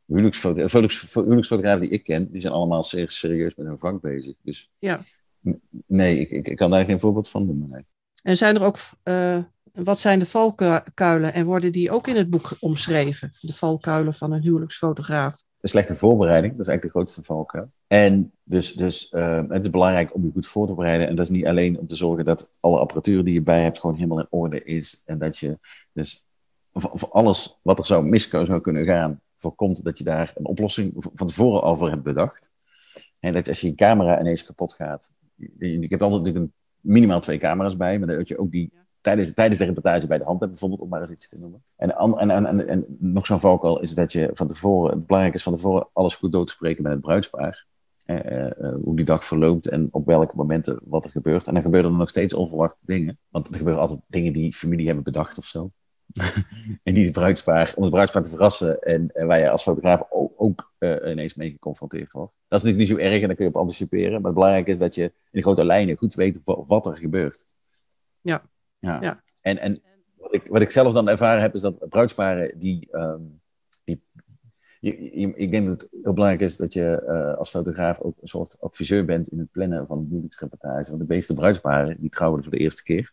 huwelijksfotografen 0.06 1.80
die 1.80 1.90
ik 1.90 2.04
ken, 2.04 2.32
die 2.32 2.40
zijn 2.40 2.52
allemaal 2.52 2.84
zeer 2.84 3.10
serieus 3.10 3.54
met 3.54 3.66
hun 3.66 3.78
vak 3.78 4.00
bezig. 4.00 4.34
Dus 4.42 4.70
ja. 4.78 5.00
Nee, 5.86 6.18
ik, 6.18 6.30
ik, 6.30 6.48
ik, 6.48 6.56
kan 6.56 6.70
daar 6.70 6.84
geen 6.84 7.00
voorbeeld 7.00 7.28
van 7.28 7.46
noemen. 7.46 7.68
Nee. 7.70 7.86
En 8.22 8.36
zijn 8.36 8.54
er 8.54 8.62
ook, 8.62 8.78
uh, 9.04 9.38
wat 9.72 10.00
zijn 10.00 10.18
de 10.18 10.26
valkuilen 10.26 11.34
en 11.34 11.44
worden 11.44 11.72
die 11.72 11.90
ook 11.90 12.08
in 12.08 12.16
het 12.16 12.30
boek 12.30 12.56
omschreven? 12.60 13.32
De 13.40 13.52
valkuilen 13.52 14.14
van 14.14 14.32
een 14.32 14.42
huwelijksfotograaf? 14.42 15.42
Een 15.60 15.68
slechte 15.68 15.96
voorbereiding, 15.96 16.52
dat 16.52 16.60
is 16.60 16.68
eigenlijk 16.68 16.94
de 16.94 17.00
grootste 17.00 17.24
valkuil. 17.24 17.70
En 17.86 18.32
dus, 18.42 18.72
dus 18.72 19.12
uh, 19.12 19.42
het 19.48 19.64
is 19.64 19.70
belangrijk 19.70 20.14
om 20.14 20.24
je 20.24 20.30
goed 20.32 20.46
voor 20.46 20.66
te 20.66 20.74
bereiden. 20.74 21.08
En 21.08 21.14
dat 21.14 21.24
is 21.24 21.36
niet 21.36 21.46
alleen 21.46 21.78
om 21.78 21.86
te 21.88 21.96
zorgen 21.96 22.24
dat 22.24 22.50
alle 22.60 22.78
apparatuur 22.78 23.24
die 23.24 23.34
je 23.34 23.42
bij 23.42 23.62
hebt 23.62 23.80
gewoon 23.80 23.96
helemaal 23.96 24.18
in 24.18 24.26
orde 24.30 24.64
is. 24.64 25.02
En 25.04 25.18
dat 25.18 25.38
je 25.38 25.58
dus 25.92 26.24
voor 26.72 27.10
alles 27.10 27.58
wat 27.62 27.78
er 27.78 27.86
zou 27.86 28.04
mis 28.04 28.28
zou 28.28 28.60
kunnen 28.60 28.84
gaan, 28.84 29.20
voorkomt 29.34 29.84
dat 29.84 29.98
je 29.98 30.04
daar 30.04 30.32
een 30.34 30.46
oplossing 30.46 30.92
van 31.14 31.26
tevoren 31.26 31.62
al 31.62 31.76
voor 31.76 31.90
hebt 31.90 32.02
bedacht. 32.02 32.50
En 33.18 33.32
dat 33.32 33.48
als 33.48 33.60
je 33.60 33.74
camera 33.74 34.20
ineens 34.20 34.44
kapot 34.44 34.72
gaat. 34.72 35.10
Ik 35.58 35.90
heb 35.90 36.02
altijd 36.02 36.22
natuurlijk 36.22 36.44
een, 36.46 36.52
minimaal 36.80 37.20
twee 37.20 37.38
camera's 37.38 37.76
bij, 37.76 37.98
maar 37.98 38.08
dat 38.08 38.28
je 38.28 38.38
ook 38.38 38.50
die 38.50 38.72
tijdens, 39.00 39.34
tijdens 39.34 39.58
de 39.58 39.64
reportage 39.64 40.06
bij 40.06 40.18
de 40.18 40.24
hand 40.24 40.38
hebt, 40.38 40.50
bijvoorbeeld, 40.50 40.80
om 40.80 40.88
maar 40.88 41.00
eens 41.00 41.10
iets 41.10 41.28
te 41.28 41.38
noemen. 41.38 41.62
En, 41.76 41.96
en, 42.18 42.68
en, 42.68 42.84
nog 42.98 43.26
zo'n 43.26 43.40
valkuil 43.40 43.80
is 43.80 43.94
dat 43.94 44.12
je 44.12 44.30
van 44.32 44.46
tevoren, 44.46 44.90
het 44.90 45.06
belangrijk 45.06 45.36
is 45.36 45.42
van 45.42 45.54
tevoren 45.54 45.88
alles 45.92 46.14
goed 46.14 46.32
door 46.32 46.46
te 46.46 46.52
spreken 46.52 46.82
met 46.82 46.92
het 46.92 47.00
bruidspaar. 47.00 47.66
Eh, 48.04 48.46
eh, 48.46 48.74
hoe 48.82 48.96
die 48.96 49.04
dag 49.04 49.24
verloopt 49.24 49.68
en 49.68 49.88
op 49.90 50.06
welke 50.06 50.36
momenten 50.36 50.80
wat 50.84 51.04
er 51.04 51.10
gebeurt. 51.10 51.46
En 51.46 51.54
dan 51.54 51.62
gebeuren 51.62 51.90
er 51.90 51.96
nog 51.96 52.08
steeds 52.08 52.34
onverwachte 52.34 52.78
dingen. 52.80 53.18
Want 53.28 53.48
er 53.48 53.54
gebeuren 53.54 53.82
altijd 53.82 54.00
dingen 54.06 54.32
die 54.32 54.54
familie 54.54 54.86
hebben 54.86 55.04
bedacht 55.04 55.38
of 55.38 55.44
zo. 55.44 55.70
en 56.82 56.92
niet 56.92 57.04
het 57.04 57.12
bruidspaar, 57.12 57.72
om 57.76 57.82
het 57.82 57.92
bruidspaar 57.92 58.22
te 58.22 58.28
verrassen. 58.28 58.80
En, 58.80 59.10
en 59.14 59.26
waar 59.26 59.38
je 59.38 59.50
als 59.50 59.62
fotograaf 59.62 60.02
ook, 60.10 60.32
ook 60.36 60.72
uh, 60.78 61.10
ineens 61.10 61.34
mee 61.34 61.50
geconfronteerd 61.50 62.12
wordt. 62.12 62.32
Dat 62.48 62.58
is 62.58 62.64
natuurlijk 62.64 62.90
niet 62.90 63.00
zo 63.00 63.12
erg 63.12 63.20
en 63.20 63.26
daar 63.26 63.36
kun 63.36 63.44
je 63.44 63.50
op 63.50 63.60
anticiperen. 63.60 64.12
Maar 64.12 64.24
het 64.24 64.34
belangrijke 64.34 64.70
is 64.70 64.78
dat 64.78 64.94
je 64.94 65.02
in 65.02 65.12
de 65.30 65.42
grote 65.42 65.64
lijnen 65.64 65.96
goed 65.96 66.14
weet 66.14 66.40
wat 66.44 66.86
er 66.86 66.96
gebeurt. 66.96 67.44
Ja. 68.20 68.42
ja. 68.78 68.98
ja. 69.00 69.22
En, 69.40 69.58
en 69.58 69.82
wat, 70.16 70.34
ik, 70.34 70.42
wat 70.46 70.60
ik 70.60 70.70
zelf 70.70 70.94
dan 70.94 71.08
ervaren 71.08 71.42
heb, 71.42 71.54
is 71.54 71.60
dat 71.60 71.88
bruidsparen 71.88 72.58
die. 72.58 72.88
Um, 72.90 73.30
die 73.84 74.02
ik 75.36 75.50
denk 75.50 75.66
dat 75.66 75.80
het 75.80 75.90
heel 76.02 76.12
belangrijk 76.12 76.42
is 76.42 76.56
dat 76.56 76.72
je 76.72 77.02
uh, 77.08 77.38
als 77.38 77.50
fotograaf 77.50 78.00
ook 78.00 78.18
een 78.20 78.28
soort 78.28 78.60
adviseur 78.60 79.04
bent 79.04 79.28
in 79.28 79.38
het 79.38 79.50
plannen 79.50 79.86
van 79.86 79.98
een 79.98 80.06
huwelijksreportage. 80.08 80.88
Want 80.90 81.00
de 81.00 81.14
meeste 81.14 81.34
bruidsparen 81.34 82.00
die 82.00 82.10
trouwen 82.10 82.42
voor 82.42 82.52
de 82.52 82.58
eerste 82.58 82.82
keer. 82.82 83.12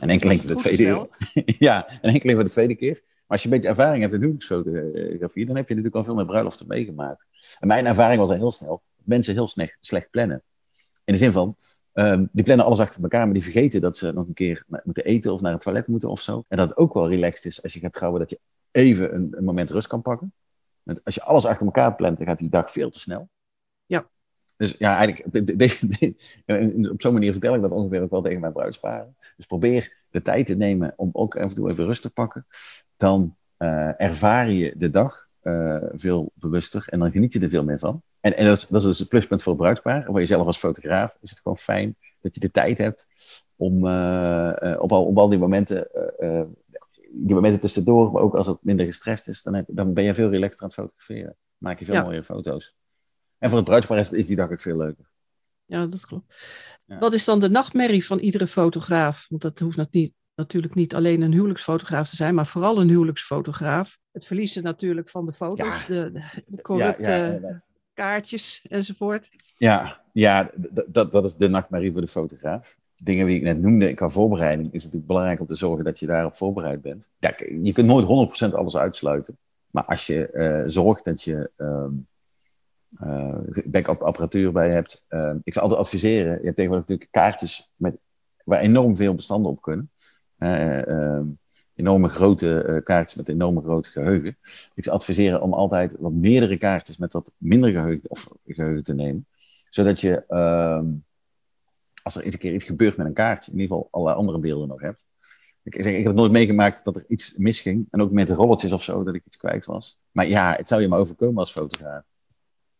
En 0.00 0.10
enkeling 0.10 0.40
voor 0.40 0.50
de 0.50 0.56
tweede 0.56 0.82
keer. 0.82 1.08
ja, 1.68 1.88
en 1.88 2.12
enkeling 2.12 2.38
voor 2.38 2.44
de 2.44 2.54
tweede 2.54 2.74
keer. 2.74 3.00
Maar 3.02 3.24
als 3.26 3.42
je 3.42 3.48
een 3.48 3.54
beetje 3.54 3.68
ervaring 3.68 4.02
hebt 4.02 4.14
in 4.14 4.20
huwelijksfotografie, 4.20 5.46
dan 5.46 5.56
heb 5.56 5.68
je 5.68 5.74
natuurlijk 5.74 5.94
al 5.94 6.04
veel 6.04 6.14
meer 6.14 6.26
bruiloften 6.26 6.66
meegemaakt. 6.66 7.26
En 7.58 7.66
mijn 7.68 7.86
ervaring 7.86 8.20
was 8.20 8.30
al 8.30 8.36
heel 8.36 8.50
snel. 8.50 8.82
Mensen 8.96 9.34
heel 9.34 9.48
slecht, 9.48 9.76
slecht 9.80 10.10
plannen. 10.10 10.42
In 11.04 11.12
de 11.12 11.18
zin 11.18 11.32
van, 11.32 11.54
um, 11.92 12.28
die 12.32 12.44
plannen 12.44 12.66
alles 12.66 12.80
achter 12.80 13.02
elkaar, 13.02 13.24
maar 13.24 13.34
die 13.34 13.42
vergeten 13.42 13.80
dat 13.80 13.96
ze 13.96 14.12
nog 14.12 14.26
een 14.26 14.34
keer 14.34 14.64
moeten 14.84 15.04
eten 15.04 15.32
of 15.32 15.40
naar 15.40 15.52
het 15.52 15.60
toilet 15.60 15.86
moeten 15.86 16.10
of 16.10 16.20
zo. 16.20 16.44
En 16.48 16.56
dat 16.56 16.68
het 16.68 16.78
ook 16.78 16.94
wel 16.94 17.08
relaxed 17.08 17.44
is 17.44 17.62
als 17.62 17.72
je 17.72 17.80
gaat 17.80 17.92
trouwen, 17.92 18.20
dat 18.20 18.30
je 18.30 18.40
even 18.70 19.14
een, 19.14 19.28
een 19.36 19.44
moment 19.44 19.70
rust 19.70 19.86
kan 19.86 20.02
pakken. 20.02 20.32
Want 20.82 21.04
als 21.04 21.14
je 21.14 21.22
alles 21.22 21.44
achter 21.44 21.66
elkaar 21.66 21.94
plant, 21.94 22.16
dan 22.18 22.26
gaat 22.26 22.38
die 22.38 22.48
dag 22.48 22.70
veel 22.70 22.90
te 22.90 23.00
snel. 23.00 23.28
Dus 24.62 24.74
ja, 24.78 24.96
eigenlijk, 24.96 25.44
op 26.90 27.02
zo'n 27.02 27.12
manier 27.12 27.32
vertel 27.32 27.54
ik 27.54 27.60
dat 27.60 27.70
ongeveer 27.70 28.02
ook 28.02 28.10
wel 28.10 28.22
tegen 28.22 28.40
mijn 28.40 28.52
bruidsparen. 28.52 29.16
Dus 29.36 29.46
probeer 29.46 29.92
de 30.10 30.22
tijd 30.22 30.46
te 30.46 30.56
nemen 30.56 30.92
om 30.96 31.10
ook 31.12 31.36
af 31.36 31.48
en 31.48 31.54
toe 31.54 31.70
even 31.70 31.84
rust 31.84 32.02
te 32.02 32.10
pakken. 32.10 32.46
Dan 32.96 33.36
uh, 33.58 34.00
ervaar 34.00 34.50
je 34.50 34.74
de 34.76 34.90
dag 34.90 35.28
uh, 35.42 35.82
veel 35.92 36.30
bewuster 36.34 36.84
en 36.86 36.98
dan 36.98 37.10
geniet 37.10 37.32
je 37.32 37.40
er 37.40 37.48
veel 37.48 37.64
meer 37.64 37.78
van. 37.78 38.02
En, 38.20 38.36
en 38.36 38.44
dat, 38.44 38.56
is, 38.56 38.66
dat 38.66 38.80
is 38.80 38.86
dus 38.86 38.98
het 38.98 39.08
pluspunt 39.08 39.42
voor 39.42 39.56
bruidspaar. 39.56 40.04
Voor 40.04 40.18
jezelf 40.18 40.46
als 40.46 40.58
fotograaf 40.58 41.16
is 41.20 41.30
het 41.30 41.40
gewoon 41.40 41.58
fijn 41.58 41.96
dat 42.20 42.34
je 42.34 42.40
de 42.40 42.50
tijd 42.50 42.78
hebt 42.78 43.08
om 43.56 43.86
uh, 43.86 44.76
op, 44.78 44.92
al, 44.92 45.06
op 45.06 45.18
al 45.18 45.28
die 45.28 45.38
momenten, 45.38 45.88
die 47.10 47.34
momenten 47.34 47.60
tussendoor, 47.60 48.12
maar 48.12 48.22
ook 48.22 48.34
als 48.34 48.46
het 48.46 48.58
minder 48.60 48.86
gestrest 48.86 49.28
is, 49.28 49.42
dan, 49.42 49.54
heb, 49.54 49.64
dan 49.68 49.92
ben 49.92 50.04
je 50.04 50.14
veel 50.14 50.30
relaxter 50.30 50.62
aan 50.62 50.68
het 50.68 50.78
fotograferen. 50.78 51.36
Maak 51.58 51.78
je 51.78 51.84
veel 51.84 51.94
ja. 51.94 52.02
mooie 52.02 52.24
foto's. 52.24 52.74
En 53.42 53.48
voor 53.48 53.58
het 53.58 53.66
bruidspaar 53.66 53.98
is, 53.98 54.12
is 54.12 54.26
die 54.26 54.36
dag 54.36 54.50
ook 54.50 54.60
veel 54.60 54.76
leuker. 54.76 55.04
Ja, 55.64 55.86
dat 55.86 56.06
klopt. 56.06 56.34
Ja. 56.84 56.98
Wat 56.98 57.12
is 57.12 57.24
dan 57.24 57.40
de 57.40 57.48
nachtmerrie 57.48 58.06
van 58.06 58.18
iedere 58.18 58.46
fotograaf? 58.46 59.26
Want 59.28 59.42
dat 59.42 59.58
hoeft 59.58 59.90
niet, 59.90 60.12
natuurlijk 60.34 60.74
niet 60.74 60.94
alleen 60.94 61.20
een 61.20 61.32
huwelijksfotograaf 61.32 62.08
te 62.08 62.16
zijn, 62.16 62.34
maar 62.34 62.46
vooral 62.46 62.80
een 62.80 62.88
huwelijksfotograaf. 62.88 63.98
Het 64.12 64.26
verliezen 64.26 64.62
natuurlijk 64.62 65.08
van 65.08 65.26
de 65.26 65.32
foto's, 65.32 65.86
ja. 65.86 65.86
de, 65.86 66.12
de, 66.46 66.62
corrupte 66.62 67.38
ja, 67.42 67.62
kaartjes 67.94 68.66
enzovoort. 68.68 69.28
Ja, 69.56 70.02
ja 70.12 70.50
dat, 70.88 71.12
dat 71.12 71.24
is 71.24 71.34
de 71.34 71.48
nachtmerrie 71.48 71.92
voor 71.92 72.00
de 72.00 72.08
fotograaf. 72.08 72.78
Dingen 72.96 73.26
die 73.26 73.36
ik 73.36 73.42
net 73.42 73.60
noemde 73.60 73.94
qua 73.94 74.08
voorbereiding, 74.08 74.66
is 74.66 74.72
het 74.72 74.82
natuurlijk 74.82 75.06
belangrijk 75.06 75.40
om 75.40 75.46
te 75.46 75.54
zorgen 75.54 75.84
dat 75.84 75.98
je 75.98 76.06
daarop 76.06 76.36
voorbereid 76.36 76.82
bent. 76.82 77.10
Ja, 77.18 77.34
je 77.62 77.72
kunt 77.72 77.86
nooit 77.86 78.30
100% 78.50 78.54
alles 78.54 78.76
uitsluiten. 78.76 79.38
Maar 79.70 79.84
als 79.84 80.06
je 80.06 80.30
uh, 80.32 80.62
zorgt 80.66 81.04
dat 81.04 81.22
je 81.22 81.50
um, 81.56 82.06
uh, 83.00 83.38
backup 83.64 84.02
apparatuur 84.02 84.52
bij 84.52 84.70
hebt. 84.70 85.04
Uh, 85.08 85.34
ik 85.44 85.52
zou 85.52 85.64
altijd 85.64 85.80
adviseren, 85.80 86.38
je 86.38 86.44
hebt 86.44 86.56
tegenwoordig 86.56 86.88
natuurlijk 86.88 87.10
kaartjes 87.10 87.70
met, 87.76 87.96
waar 88.44 88.60
enorm 88.60 88.96
veel 88.96 89.14
bestanden 89.14 89.50
op 89.50 89.62
kunnen. 89.62 89.90
Uh, 90.38 91.20
enorme 91.74 92.08
grote 92.08 92.80
kaartjes 92.84 93.18
met 93.18 93.28
enorme 93.28 93.60
grote 93.60 93.88
geheugen. 93.88 94.38
Ik 94.74 94.84
zou 94.84 94.96
adviseren 94.96 95.42
om 95.42 95.52
altijd 95.52 95.96
wat 95.98 96.12
meerdere 96.12 96.56
kaartjes 96.56 96.96
met 96.96 97.12
wat 97.12 97.32
minder 97.36 97.72
geheugen, 97.72 98.10
of 98.10 98.28
geheugen 98.46 98.84
te 98.84 98.94
nemen. 98.94 99.26
Zodat 99.70 100.00
je, 100.00 100.24
ehm, 100.28 100.86
als 102.02 102.16
er 102.16 102.22
eens 102.22 102.34
een 102.34 102.40
keer 102.40 102.54
iets 102.54 102.64
gebeurt 102.64 102.96
met 102.96 103.06
een 103.06 103.12
kaartje, 103.12 103.52
in 103.52 103.58
ieder 103.58 103.76
geval 103.76 103.88
alle 103.90 104.12
andere 104.12 104.38
beelden 104.38 104.68
nog 104.68 104.80
hebt. 104.80 105.04
Ik, 105.62 105.74
ik 105.74 106.04
heb 106.04 106.14
nooit 106.14 106.32
meegemaakt 106.32 106.84
dat 106.84 106.96
er 106.96 107.04
iets 107.08 107.36
misging. 107.36 107.86
En 107.90 108.02
ook 108.02 108.10
met 108.10 108.28
de 108.28 108.34
rolletjes 108.34 108.72
of 108.72 108.82
zo, 108.82 109.02
dat 109.02 109.14
ik 109.14 109.22
iets 109.26 109.36
kwijt 109.36 109.64
was. 109.64 110.00
Maar 110.10 110.26
ja, 110.26 110.54
het 110.56 110.68
zou 110.68 110.80
je 110.80 110.88
maar 110.88 110.98
overkomen 110.98 111.38
als 111.38 111.52
fotograaf 111.52 112.11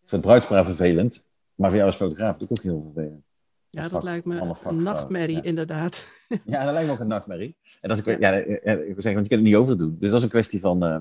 voor 0.02 0.18
het 0.18 0.20
bruidspaar 0.20 0.64
vervelend, 0.64 1.30
maar 1.54 1.68
voor 1.68 1.78
jou 1.78 1.90
als 1.90 2.00
fotograaf 2.00 2.34
is 2.34 2.48
het 2.48 2.50
ook 2.50 2.64
heel 2.64 2.82
vervelend. 2.82 3.24
Ja, 3.70 3.88
dat, 3.88 4.02
lijkt 4.02 4.26
me 4.26 4.54
een 4.64 4.82
nachtmerrie, 4.82 5.36
ja. 5.36 5.42
inderdaad. 5.42 6.04
Ja, 6.44 6.64
dat 6.64 6.72
lijkt 6.72 6.86
me 6.88 6.94
ook 6.94 7.00
een 7.00 7.06
nachtmerrie. 7.06 7.56
En 7.80 7.88
dat 7.88 7.98
is 7.98 8.06
een, 8.06 8.20
ja. 8.20 8.30
ja, 8.30 8.36
ik 8.36 8.64
wil 8.64 8.82
zeggen, 8.84 9.14
want 9.14 9.26
je 9.26 9.28
kunt 9.28 9.30
het 9.30 9.40
niet 9.40 9.56
overdoen. 9.56 9.96
Dus 9.98 10.08
dat 10.08 10.18
is 10.18 10.22
een 10.22 10.28
kwestie 10.28 10.60
van 10.60 10.84
uh, 10.84 11.00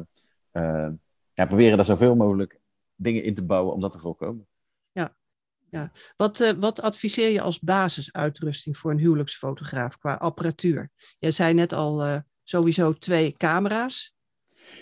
uh, 0.51 0.89
ja, 1.33 1.45
proberen 1.45 1.77
daar 1.77 1.85
zoveel 1.85 2.15
mogelijk 2.15 2.61
dingen 2.95 3.23
in 3.23 3.33
te 3.33 3.43
bouwen 3.43 3.73
om 3.73 3.81
dat 3.81 3.91
te 3.91 3.99
voorkomen. 3.99 4.47
Ja, 4.91 5.15
ja. 5.69 5.91
Wat, 6.17 6.39
uh, 6.39 6.51
wat 6.51 6.81
adviseer 6.81 7.29
je 7.29 7.41
als 7.41 7.59
basisuitrusting 7.59 8.77
voor 8.77 8.91
een 8.91 8.99
huwelijksfotograaf 8.99 9.97
qua 9.97 10.13
apparatuur? 10.13 10.89
Jij 11.19 11.31
zei 11.31 11.53
net 11.53 11.73
al 11.73 12.23
sowieso 12.43 12.93
twee 12.93 13.37
camera's. 13.37 14.15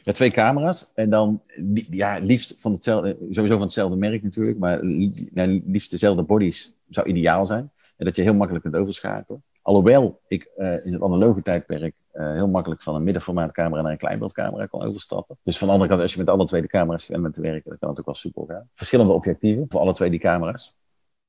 Ja, 0.02 0.12
twee 0.12 0.32
camera's. 0.32 0.92
En 0.96 1.10
dan 1.10 1.42
ja, 1.90 2.18
liefst 2.18 2.56
van 2.58 2.72
hetzelfde, 2.72 3.18
sowieso 3.30 3.54
van 3.54 3.66
hetzelfde 3.66 3.96
merk 3.96 4.24
natuurlijk, 4.24 4.58
maar 4.58 4.86
nou, 4.86 5.64
liefst 5.66 5.92
dezelfde 5.92 6.24
bodies 6.24 6.72
zou 6.90 7.08
ideaal 7.08 7.46
zijn. 7.46 7.72
En 7.98 8.06
dat 8.06 8.16
je 8.16 8.22
heel 8.22 8.34
makkelijk 8.34 8.64
kunt 8.64 8.76
overschakelen. 8.76 9.44
Alhoewel 9.62 10.22
ik 10.28 10.52
uh, 10.58 10.86
in 10.86 10.94
het 10.94 11.02
analoge 11.02 11.42
tijdperk 11.42 11.98
uh, 12.14 12.32
heel 12.32 12.48
makkelijk 12.48 12.82
van 12.82 12.96
een 12.96 13.04
middenformaatcamera 13.04 13.82
naar 13.82 13.92
een 13.92 13.98
kleinbeeldcamera 13.98 14.66
kan 14.66 14.82
overstappen. 14.82 15.38
Dus 15.44 15.58
van 15.58 15.68
de 15.68 15.74
andere 15.74 15.90
kant, 15.90 16.02
als 16.02 16.14
je 16.14 16.20
met 16.20 16.30
alle 16.30 16.46
twee 16.46 16.62
de 16.62 16.68
camera's 16.68 17.06
gewend 17.06 17.24
bent 17.24 17.36
te 17.36 17.42
werken, 17.42 17.70
dan 17.70 17.80
kan 17.80 17.90
het 17.90 18.00
ook 18.00 18.06
wel 18.06 18.16
super 18.16 18.44
gaan. 18.48 18.70
Verschillende 18.74 19.14
objectieven 19.14 19.66
voor 19.70 19.80
alle 19.80 19.94
twee 19.94 20.10
die 20.10 20.20
camera's. 20.20 20.78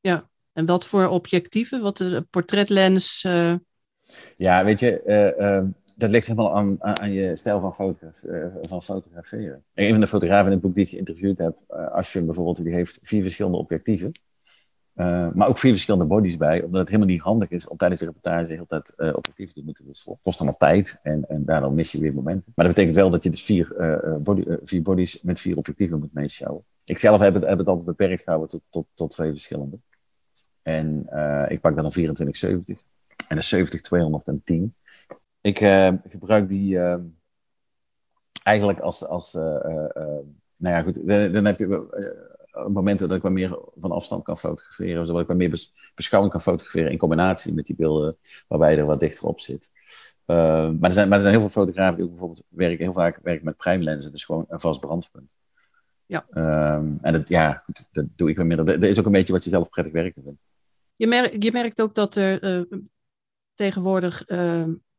Ja, 0.00 0.28
en 0.52 0.66
wat 0.66 0.86
voor 0.86 1.06
objectieven? 1.06 1.82
Wat 1.82 1.96
de 1.96 2.26
portretlens? 2.30 3.24
Uh... 3.24 3.54
Ja, 4.36 4.64
weet 4.64 4.80
je, 4.80 5.02
dat 6.00 6.10
ligt 6.10 6.26
helemaal 6.26 6.56
aan, 6.56 6.76
aan, 6.84 7.12
je 7.12 7.36
stijl 7.36 7.60
van, 7.60 7.96
uh, 8.22 8.46
van 8.60 8.82
fotograferen. 8.82 9.64
Een 9.74 9.90
van 9.90 10.00
de 10.00 10.06
fotografen 10.06 10.46
in 10.46 10.52
het 10.52 10.60
boek 10.60 10.74
die 10.74 10.84
ik 10.84 10.90
geïnterviewd 10.90 11.38
heb, 11.38 11.56
uh, 11.70 11.88
Ashwin 11.88 12.24
bijvoorbeeld, 12.24 12.64
die 12.64 12.74
heeft 12.74 12.98
vier 13.02 13.22
verschillende 13.22 13.58
objectieven. 13.58 14.12
Uh, 14.94 15.32
maar 15.32 15.48
ook 15.48 15.58
vier 15.58 15.70
verschillende 15.70 16.06
bodies 16.06 16.36
bij, 16.36 16.62
omdat 16.62 16.80
het 16.80 16.88
helemaal 16.88 17.12
niet 17.12 17.20
handig 17.20 17.48
is 17.48 17.68
om 17.68 17.76
tijdens 17.76 18.00
de 18.00 18.06
reportage 18.06 18.46
de 18.46 18.52
hele 18.52 18.66
tijd 18.66 18.94
objectieven 19.16 19.54
te 19.54 19.62
moeten 19.64 19.86
wisselen. 19.86 20.14
Het 20.14 20.24
kost 20.24 20.38
allemaal 20.40 20.58
tijd 20.58 21.00
en, 21.02 21.28
en 21.28 21.44
daardoor 21.44 21.72
mis 21.72 21.92
je 21.92 22.00
weer 22.00 22.14
momenten. 22.14 22.52
Maar 22.54 22.66
dat 22.66 22.74
betekent 22.74 22.98
wel 22.98 23.10
dat 23.10 23.22
je 23.22 23.30
dus 23.30 23.42
vier, 23.42 23.74
body, 24.22 24.44
vier 24.64 24.82
bodies 24.82 25.22
met 25.22 25.40
vier 25.40 25.56
objectieven 25.56 25.98
moet 25.98 26.12
meeschouwen. 26.12 26.64
Ik 26.84 26.98
zelf 26.98 27.20
heb 27.20 27.34
het, 27.34 27.44
heb 27.44 27.58
het 27.58 27.66
altijd 27.66 27.86
beperkt 27.86 28.22
gehouden 28.22 28.50
tot, 28.50 28.62
tot, 28.70 28.86
tot 28.94 29.10
twee 29.10 29.30
verschillende. 29.30 29.78
En 30.62 30.98
ik 31.48 31.60
pak 31.60 31.76
dan 31.76 31.84
een 31.84 31.90
2470 31.90 32.82
en 33.28 33.36
een 33.36 34.70
70-210. 34.72 34.79
Ik 35.40 35.60
uh, 35.60 35.92
gebruik 36.08 36.48
die 36.48 36.74
uh, 36.74 36.96
eigenlijk 38.42 38.80
als, 38.80 39.04
als 39.04 39.34
uh, 39.34 39.42
nou 40.56 40.74
ja 40.74 40.82
goed, 40.82 41.06
dan, 41.32 41.44
heb 41.44 41.58
je 41.58 41.88
momenten 42.68 43.08
dat 43.08 43.16
ik 43.16 43.22
wat 43.22 43.32
meer 43.32 43.58
van 43.76 43.90
afstand 43.90 44.24
kan 44.24 44.38
fotograferen, 44.38 45.06
zodat 45.06 45.22
ik 45.22 45.28
wat 45.28 45.36
meer 45.36 45.68
beschouwend 45.94 46.32
kan 46.32 46.42
fotograferen 46.42 46.90
in 46.90 46.98
combinatie 46.98 47.54
met 47.54 47.66
die 47.66 47.76
beelden 47.76 48.16
waarbij 48.48 48.78
er 48.78 48.86
wat 48.86 49.00
dichter 49.00 49.28
op 49.28 49.40
zit. 49.40 49.70
maar, 50.24 50.80
er 50.80 50.92
zijn, 50.92 51.08
maar 51.08 51.18
er 51.18 51.24
zijn 51.24 51.38
heel 51.38 51.48
veel 51.48 51.62
fotografen 51.62 51.96
die 51.96 52.04
ook 52.04 52.10
bijvoorbeeld 52.10 52.44
werken, 52.48 52.84
heel 52.84 52.92
vaak 52.92 53.18
werken 53.22 53.44
met 53.44 53.56
primelenzen. 53.56 54.12
Dus 54.12 54.24
gewoon 54.24 54.44
een 54.48 54.60
vast 54.60 54.80
brandpunt. 54.80 55.30
Ja. 56.06 56.26
Ehm, 56.30 56.92
en 57.02 57.12
dat, 57.12 57.28
ja, 57.28 57.52
goed, 57.52 57.88
dat 57.92 58.04
doe 58.16 58.30
ik 58.30 58.36
wel 58.36 58.46
meer. 58.46 58.64
Dat, 58.64 58.82
is 58.82 58.98
ook 58.98 59.06
een 59.06 59.12
beetje 59.12 59.32
wat 59.32 59.44
je 59.44 59.50
zelf 59.50 59.68
prettig 59.68 59.92
werken 59.92 60.22
vindt. 60.22 60.40
Je, 60.96 61.06
merkt 61.06 61.42
je 61.42 61.52
merkt 61.52 61.80
ook 61.80 61.94
dat 61.94 62.14
er 62.14 62.66
tegenwoordig 63.54 64.24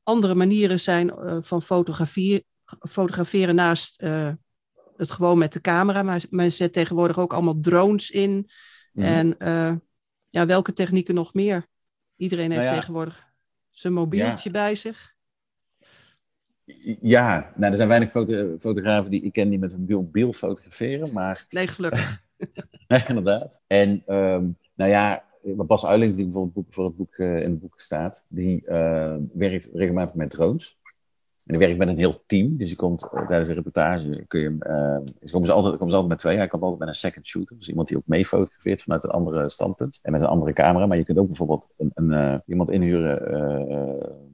andere 0.04 0.36
manieren 0.36 0.80
zijn 0.80 1.14
van 1.44 1.62
fotografie, 1.62 2.46
fotograferen 2.90 3.56
naast 3.56 4.02
het 4.98 5.12
gewoon 5.12 5.38
met 5.38 5.54
de 5.54 5.62
camera. 5.62 6.04
Maar 6.04 6.24
men 6.30 6.52
zet 6.52 6.74
tegenwoordig 6.74 7.20
ook 7.20 7.34
allemaal 7.34 7.60
drones 7.60 8.12
in. 8.12 8.50
Mhm. 8.94 9.06
En 9.06 9.36
ja, 10.30 10.46
welke 10.46 10.74
technieken 10.74 11.16
nog 11.16 11.34
meer? 11.34 11.66
Iedereen 12.16 12.52
heeft 12.52 12.64
nou 12.64 12.76
tegenwoordig 12.76 13.32
zijn 13.70 13.94
mobieltje 13.94 14.52
bij 14.52 14.76
zich. 14.76 15.16
Ja, 17.02 17.54
nou, 17.56 17.72
er 17.72 17.78
zijn 17.78 17.88
weinig 17.88 18.12
foto 18.12 18.58
fotografen 18.60 19.12
die 19.12 19.22
ik 19.22 19.34
ken 19.34 19.50
die 19.50 19.60
met 19.60 19.72
een 19.72 19.86
mobiel 19.90 20.34
fotograferen, 20.34 21.12
maar... 21.14 21.46
Nee, 21.50 21.68
gelukkig. 21.68 22.24
nee, 22.88 23.04
inderdaad. 23.08 23.62
En 23.68 24.04
um, 24.08 24.58
nou 24.76 24.90
ja, 24.90 25.26
Bas 25.44 25.86
Uilings, 25.86 26.16
die 26.16 26.26
bijvoorbeeld 26.26 26.66
voor 26.70 26.86
het 26.86 26.96
boek 26.96 27.18
uh, 27.18 27.42
in 27.42 27.50
het 27.50 27.60
boek 27.60 27.80
staat, 27.80 28.26
die 28.30 28.70
uh, 28.70 29.16
werkt 29.34 29.70
regelmatig 29.74 30.16
met 30.16 30.30
drones. 30.30 30.80
En 31.46 31.58
die 31.58 31.68
werkt 31.68 31.78
met 31.78 31.88
een 31.88 31.98
heel 31.98 32.24
team. 32.26 32.58
Dus 32.58 32.70
je 32.70 32.76
komt 32.76 33.10
tijdens 33.28 33.48
de 33.48 33.54
reportage, 33.54 34.26
kun 34.28 34.40
je, 34.40 34.50
uh, 34.50 35.32
komen, 35.32 35.48
ze 35.48 35.54
altijd, 35.54 35.74
komen 35.74 35.90
ze 35.90 35.96
altijd 35.96 36.08
met 36.08 36.18
twee. 36.18 36.38
Hij 36.38 36.48
komt 36.48 36.62
altijd 36.62 36.80
met 36.80 36.90
een 36.90 36.96
second 36.96 37.26
shooter. 37.26 37.58
Dus 37.58 37.70
iemand 37.70 37.88
die 37.88 37.98
ook 37.98 38.04
mee 38.06 38.26
fotografeert 38.26 38.82
vanuit 38.82 39.04
een 39.04 39.10
andere 39.10 39.50
standpunt. 39.50 40.00
En 40.02 40.12
met 40.12 40.22
een 40.22 40.28
andere 40.28 40.54
camera. 40.54 40.86
Maar 40.86 40.98
je 40.98 41.04
kunt 41.04 41.18
ook 41.18 41.28
bijvoorbeeld 41.28 41.68
een, 41.78 41.92
een, 41.94 42.42
iemand 42.46 42.70
inhuren 42.70 43.20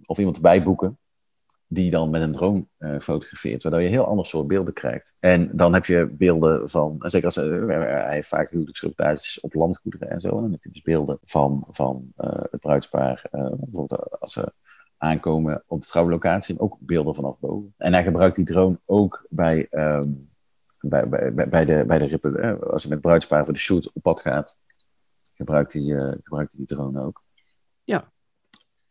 of 0.05 0.17
iemand 0.17 0.35
erbij 0.35 0.63
boeken. 0.63 0.97
Die 1.67 1.91
dan 1.91 2.09
met 2.09 2.21
een 2.21 2.31
drone 2.31 2.65
fotografeert. 3.01 3.63
Waardoor 3.63 3.81
je 3.81 3.89
heel 3.89 4.05
ander 4.05 4.25
soort 4.25 4.47
beelden 4.47 4.73
krijgt. 4.73 5.13
En 5.19 5.49
dan 5.57 5.73
heb 5.73 5.85
je 5.85 6.07
beelden 6.07 6.69
van, 6.69 6.95
zeker 6.99 7.25
als 7.25 7.35
hij 7.35 8.13
heeft 8.13 8.27
vaak 8.27 8.51
huwelijksreportages 8.51 9.39
op 9.39 9.53
landgoederen 9.53 10.09
en 10.09 10.21
zo. 10.21 10.29
En 10.29 10.41
dan 10.41 10.51
heb 10.51 10.63
je 10.63 10.71
dus 10.71 10.81
beelden 10.81 11.19
van, 11.23 11.67
van 11.71 12.11
het 12.51 12.59
bruidspaar. 12.59 13.27
bijvoorbeeld 13.31 14.19
als 14.19 14.33
ze 14.33 14.53
aankomen 14.97 15.63
op 15.67 15.81
de 15.81 15.87
trouwlocatie 15.87 16.55
en 16.55 16.61
ook 16.61 16.77
beelden 16.79 17.15
vanaf 17.15 17.39
boven. 17.39 17.73
En 17.77 17.93
hij 17.93 18.03
gebruikt 18.03 18.35
die 18.35 18.45
drone 18.45 18.79
ook 18.85 19.25
bij, 19.29 19.67
um, 19.71 20.29
bij, 20.79 21.09
bij, 21.09 21.33
bij, 21.33 21.65
de, 21.65 21.83
bij 21.87 21.99
de 21.99 22.05
rippen, 22.05 22.41
eh, 22.41 22.59
als 22.59 22.83
hij 22.83 22.91
met 22.91 23.01
bruidspaar 23.01 23.43
voor 23.43 23.53
de 23.53 23.59
shoot 23.59 23.91
op 23.93 24.01
pad 24.01 24.21
gaat, 24.21 24.57
gebruikt 25.33 25.73
hij, 25.73 25.81
uh, 25.81 26.13
gebruikt 26.23 26.51
hij 26.51 26.65
die 26.65 26.77
drone 26.77 27.03
ook. 27.03 27.23
Ja. 27.83 28.11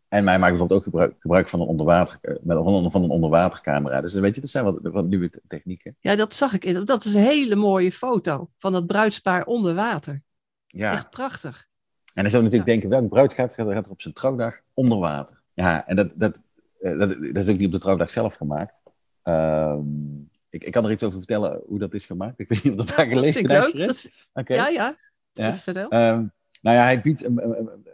En 0.09 0.25
mij 0.25 0.39
maakt 0.39 0.51
bijvoorbeeld 0.51 0.81
ook 0.81 0.85
gebruik, 0.85 1.15
gebruik 1.19 1.49
van, 1.49 1.61
een 1.61 1.67
onderwater, 1.67 2.19
eh, 2.21 2.35
met, 2.43 2.57
van, 2.57 2.91
van 2.91 3.03
een 3.03 3.11
onderwatercamera. 3.11 4.01
Dus 4.01 4.15
weet 4.15 4.35
je, 4.35 4.41
dat 4.41 4.51
zijn 4.51 4.65
wat, 4.65 4.79
wat 4.83 5.07
nieuwe 5.07 5.31
technieken. 5.47 5.97
Ja, 6.01 6.17
dat 6.17 6.35
zag 6.35 6.53
ik. 6.59 6.87
Dat 6.87 7.05
is 7.05 7.15
een 7.15 7.23
hele 7.23 7.55
mooie 7.55 7.93
foto 7.93 8.51
van 8.59 8.73
dat 8.73 8.87
bruidspaar 8.87 9.45
onder 9.45 9.75
water. 9.75 10.23
Ja. 10.67 10.93
Echt 10.93 11.11
prachtig. 11.11 11.67
En 12.15 12.23
dan 12.23 12.31
zou 12.31 12.43
natuurlijk 12.43 12.71
denken, 12.71 12.89
welk 12.89 13.09
bruid 13.09 13.33
gaat, 13.33 13.55
gaat 13.55 13.85
er 13.85 13.91
op 13.91 14.01
zijn 14.01 14.15
trouwdag 14.15 14.61
onder 14.75 14.99
water? 14.99 15.43
Ja, 15.55 15.87
en 15.87 15.97
dat, 15.97 16.13
dat, 16.15 16.43
eh, 16.81 16.99
dat, 16.99 17.09
dat 17.09 17.37
is 17.37 17.49
ook 17.49 17.59
niet 17.59 17.67
op 17.67 17.73
de 17.73 17.79
trouwdag 17.79 18.11
zelf 18.11 18.35
gemaakt. 18.35 18.81
Ehm, 19.23 20.17
ik, 20.51 20.65
ik 20.65 20.73
kan 20.73 20.85
er 20.85 20.91
iets 20.91 21.03
over 21.03 21.19
vertellen 21.19 21.61
hoe 21.67 21.79
dat 21.79 21.95
is 21.95 22.07
gemaakt. 22.07 22.41
Ik 22.41 22.49
weet 22.49 22.63
niet 22.63 22.73
of 22.73 22.87
dat 22.87 22.97
daar 22.97 23.07
gelegen 23.07 23.43
is. 23.73 23.73
Dat, 23.73 24.11
okay. 24.33 24.57
Ja, 24.57 24.69
ja. 24.69 24.97
ja. 25.33 26.13
Um, 26.13 26.33
nou 26.61 26.77
ja, 26.77 26.83
hij 26.83 27.01
biedt... 27.01 27.25
Um, 27.25 27.85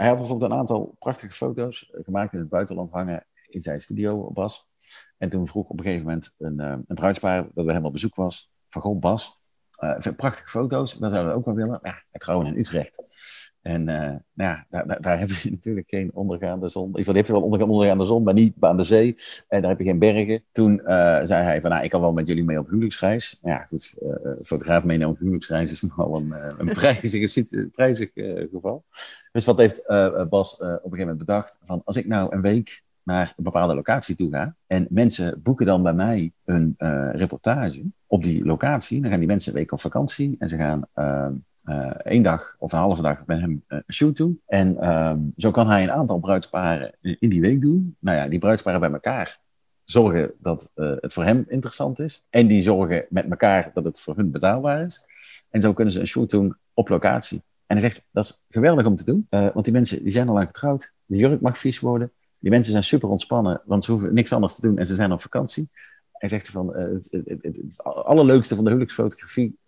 hij 0.00 0.08
had 0.08 0.18
bijvoorbeeld 0.18 0.50
een 0.50 0.58
aantal 0.58 0.96
prachtige 0.98 1.32
foto's 1.32 1.90
gemaakt 1.92 2.32
in 2.32 2.38
het 2.38 2.48
buitenland 2.48 2.90
hangen 2.90 3.26
in 3.48 3.60
zijn 3.60 3.80
studio, 3.80 4.30
Bas. 4.32 4.68
En 5.18 5.28
toen 5.28 5.48
vroeg 5.48 5.68
op 5.68 5.78
een 5.78 5.84
gegeven 5.84 6.06
moment 6.06 6.34
een, 6.38 6.58
een 6.58 6.84
bruidspaar 6.86 7.48
dat 7.54 7.64
bij 7.64 7.74
hem 7.74 7.84
op 7.84 7.92
bezoek 7.92 8.14
was, 8.14 8.52
van 8.68 8.82
goh, 8.82 8.98
Bas, 8.98 9.40
uh, 9.78 10.14
prachtige 10.16 10.48
foto's, 10.48 10.98
we 10.98 11.08
zouden 11.08 11.32
we 11.32 11.38
ook 11.38 11.44
wel 11.44 11.54
willen. 11.54 11.80
Ja, 11.82 12.02
trouwen 12.12 12.46
in 12.46 12.58
Utrecht. 12.58 13.02
En 13.62 13.80
uh, 13.80 13.96
nou 13.96 14.20
ja, 14.34 14.66
daar, 14.70 15.00
daar, 15.00 15.18
heb 15.22 15.30
je 15.30 15.50
natuurlijk 15.50 15.88
geen 15.88 16.10
ondergaande 16.14 16.68
zon. 16.68 16.86
Ieder 16.86 16.98
geval 16.98 17.14
heb 17.14 17.26
je 17.26 17.32
wel 17.32 17.42
ondergaande 17.42 18.04
zon, 18.04 18.22
maar 18.22 18.34
niet 18.34 18.54
aan 18.60 18.76
de 18.76 18.84
zee. 18.84 19.16
En 19.48 19.60
daar 19.60 19.70
heb 19.70 19.78
je 19.78 19.84
geen 19.84 19.98
bergen. 19.98 20.44
Toen 20.52 20.80
uh, 20.84 21.20
zei 21.24 21.44
hij 21.44 21.60
van, 21.60 21.70
nou, 21.70 21.84
ik 21.84 21.90
kan 21.90 22.00
wel 22.00 22.12
met 22.12 22.26
jullie 22.26 22.44
mee 22.44 22.58
op 22.58 22.68
huwelijksreis. 22.68 23.38
Ja, 23.42 23.58
goed, 23.58 23.98
uh, 24.02 24.32
fotograaf 24.44 24.84
mee 24.84 25.08
op 25.08 25.18
huwelijksreis 25.18 25.70
is 25.70 25.82
nogal 25.96 26.16
een, 26.16 26.34
een 26.58 26.72
prijzig, 26.72 27.70
prijzig 27.70 28.10
geval. 28.52 28.84
Dus 29.32 29.44
wat 29.44 29.58
heeft 29.58 29.86
Bas 30.28 30.54
op 30.54 30.60
een 30.60 30.68
gegeven 30.68 30.98
moment 30.98 31.18
bedacht? 31.18 31.58
Van, 31.64 31.82
als 31.84 31.96
ik 31.96 32.06
nou 32.06 32.34
een 32.34 32.42
week 32.42 32.82
naar 33.02 33.34
een 33.36 33.44
bepaalde 33.44 33.74
locatie 33.74 34.16
toe 34.16 34.30
ga 34.30 34.56
en 34.66 34.86
mensen 34.90 35.42
boeken 35.42 35.66
dan 35.66 35.82
bij 35.82 35.92
mij 35.92 36.32
een 36.44 36.74
reportage 37.12 37.82
op 38.06 38.22
die 38.22 38.44
locatie, 38.44 39.00
dan 39.00 39.10
gaan 39.10 39.18
die 39.18 39.28
mensen 39.28 39.52
een 39.52 39.58
week 39.58 39.72
op 39.72 39.80
vakantie 39.80 40.36
en 40.38 40.48
ze 40.48 40.56
gaan 40.56 40.82
ehm, 40.94 41.32
uh, 41.70 41.86
één 41.86 42.22
dag 42.22 42.56
of 42.58 42.72
een 42.72 42.78
halve 42.78 43.02
dag 43.02 43.22
met 43.26 43.40
hem 43.40 43.50
uh, 43.50 43.78
een 43.86 43.94
shoot 43.94 44.16
doen. 44.16 44.40
En 44.46 44.90
um, 44.90 45.32
zo 45.36 45.50
kan 45.50 45.68
hij 45.68 45.82
een 45.82 45.90
aantal 45.90 46.18
bruidsparen 46.18 46.94
in 47.00 47.28
die 47.28 47.40
week 47.40 47.60
doen. 47.60 47.96
Nou 47.98 48.16
ja, 48.16 48.28
die 48.28 48.38
bruidsparen 48.38 48.80
bij 48.80 48.90
elkaar 48.90 49.40
zorgen 49.84 50.32
dat 50.38 50.70
uh, 50.76 50.92
het 51.00 51.12
voor 51.12 51.24
hem 51.24 51.44
interessant 51.48 51.98
is. 51.98 52.24
En 52.30 52.46
die 52.46 52.62
zorgen 52.62 53.06
met 53.08 53.30
elkaar 53.30 53.70
dat 53.74 53.84
het 53.84 54.00
voor 54.00 54.16
hun 54.16 54.30
betaalbaar 54.30 54.84
is. 54.84 55.06
En 55.50 55.60
zo 55.60 55.72
kunnen 55.72 55.92
ze 55.92 56.00
een 56.00 56.06
shoot 56.06 56.30
doen 56.30 56.56
op 56.74 56.88
locatie. 56.88 57.42
En 57.66 57.76
hij 57.76 57.88
zegt, 57.88 58.06
dat 58.12 58.24
is 58.24 58.44
geweldig 58.48 58.86
om 58.86 58.96
te 58.96 59.04
doen. 59.04 59.26
want 59.30 59.64
die 59.64 59.72
mensen 59.72 60.02
die 60.02 60.12
zijn 60.12 60.28
al 60.28 60.34
lang 60.34 60.46
getrouwd. 60.46 60.92
De 61.04 61.16
jurk 61.16 61.40
mag 61.40 61.58
vies 61.58 61.80
worden. 61.80 62.12
Die 62.38 62.50
mensen 62.50 62.72
zijn 62.72 62.84
super 62.84 63.08
ontspannen, 63.08 63.62
want 63.64 63.84
ze 63.84 63.90
hoeven 63.90 64.14
niks 64.14 64.32
anders 64.32 64.54
te 64.54 64.60
doen 64.60 64.78
en 64.78 64.86
ze 64.86 64.94
zijn 64.94 65.12
op 65.12 65.20
vakantie. 65.20 65.68
Hij 66.12 66.28
zegt 66.28 66.48
van, 66.48 66.76
het, 66.76 67.08
het, 67.10 67.38
het, 67.42 67.82
allerleukste 67.82 68.54
van 68.54 68.64
de 68.64 68.70
huwelijksfotografie 68.70 69.58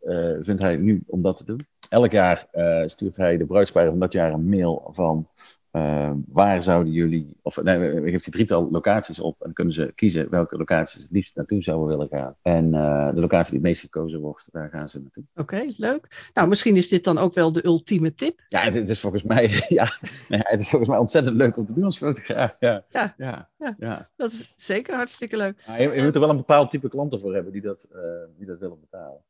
vindt 0.41 0.61
hij 0.61 0.77
nu 0.77 1.03
om 1.07 1.23
dat 1.23 1.37
te 1.37 1.45
doen 1.45 1.67
elk 1.93 2.13
jaar 2.13 2.47
uh, 2.53 2.87
stuurt 2.87 3.17
hij 3.17 3.37
de 3.37 3.47
bruidsparen 3.47 3.91
van 3.91 4.01
dat 4.01 4.13
jaar 4.13 4.33
een 4.33 4.49
mail 4.49 4.91
van 4.93 5.29
uh, 5.73 6.11
waar 6.27 6.63
zouden 6.63 6.93
jullie, 6.93 7.37
of 7.43 7.63
nee, 7.63 7.79
geeft 8.11 8.25
hij 8.25 8.33
drietal 8.33 8.71
locaties 8.71 9.21
op 9.21 9.33
en 9.33 9.45
dan 9.45 9.53
kunnen 9.53 9.75
ze 9.75 9.93
kiezen 9.95 10.31
welke 10.31 10.57
locaties 10.57 11.03
het 11.03 11.11
liefst 11.11 11.37
naartoe 11.37 11.63
zouden 11.63 11.89
willen 11.89 12.09
gaan. 12.09 12.37
En 12.43 12.65
uh, 12.75 13.15
de 13.15 13.21
locatie 13.21 13.51
die 13.51 13.59
het 13.59 13.69
meest 13.69 13.81
gekozen 13.81 14.21
wordt, 14.21 14.49
daar 14.53 14.69
gaan 14.69 14.89
ze 14.89 15.01
naartoe. 15.01 15.25
Oké, 15.35 15.63
leuk. 15.77 16.31
Nou, 16.35 16.49
misschien 16.49 16.77
is 16.77 16.89
dit 16.89 17.05
dan 17.05 17.19
ook 17.19 17.35
wel 17.35 17.53
de 17.53 17.65
ultieme 17.65 18.15
tip. 18.15 18.41
Ja, 18.49 18.61
het, 18.61 18.75
het 18.75 18.89
is 18.89 19.01
volgens 19.01 19.23
mij, 19.23 19.49
ja, 19.69 19.89
het 20.29 20.61
is 20.61 20.69
volgens 20.69 20.91
mij 20.91 20.99
ontzettend 20.99 21.37
leuk 21.37 21.57
om 21.57 21.67
te 21.67 21.75
doen 21.75 21.85
als 21.85 21.97
fotograaf. 21.97 22.57
Ja, 22.59 22.85
ja, 22.89 23.15
ja, 23.17 23.49
ja. 23.59 23.75
ja. 23.79 24.11
dat 24.17 24.33
is 24.33 24.53
zeker 24.57 24.95
hartstikke 24.95 25.37
leuk. 25.37 25.63
je, 25.79 25.91
je, 25.95 26.03
moet 26.03 26.15
er 26.15 26.21
wel 26.21 26.31
een 26.31 26.37
bepaald 26.37 26.71
type 26.71 26.89
klanten 26.89 27.21
voor 27.21 27.35
hebben 27.35 27.53
die 27.53 27.63
dat, 27.63 27.89
die 28.37 28.47
dat 28.47 28.59
willen 28.59 28.81
betalen. 28.81 29.21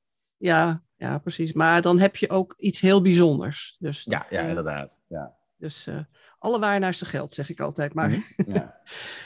Ja, 0.43 0.83
ja, 0.97 1.19
precies. 1.19 1.53
Maar 1.53 1.83
dan 1.83 1.99
heb 1.99 2.17
je 2.17 2.31
ook 2.31 2.55
iets 2.59 2.81
heel 2.81 3.03
bijzonders. 3.03 3.77
Dus 3.79 4.05
ja, 4.05 4.27
ja, 4.29 4.43
eh, 4.43 4.49
inderdaad. 4.49 5.01
Ja. 5.07 5.35
Dus 5.57 5.87
uh, 5.87 5.99
alle 6.39 6.93
geld, 6.93 7.35
zeg 7.35 7.51
ik 7.51 7.61
altijd 7.61 7.95
maar. 7.95 8.11
Mhm, 8.11 8.21
ja, 8.57 8.81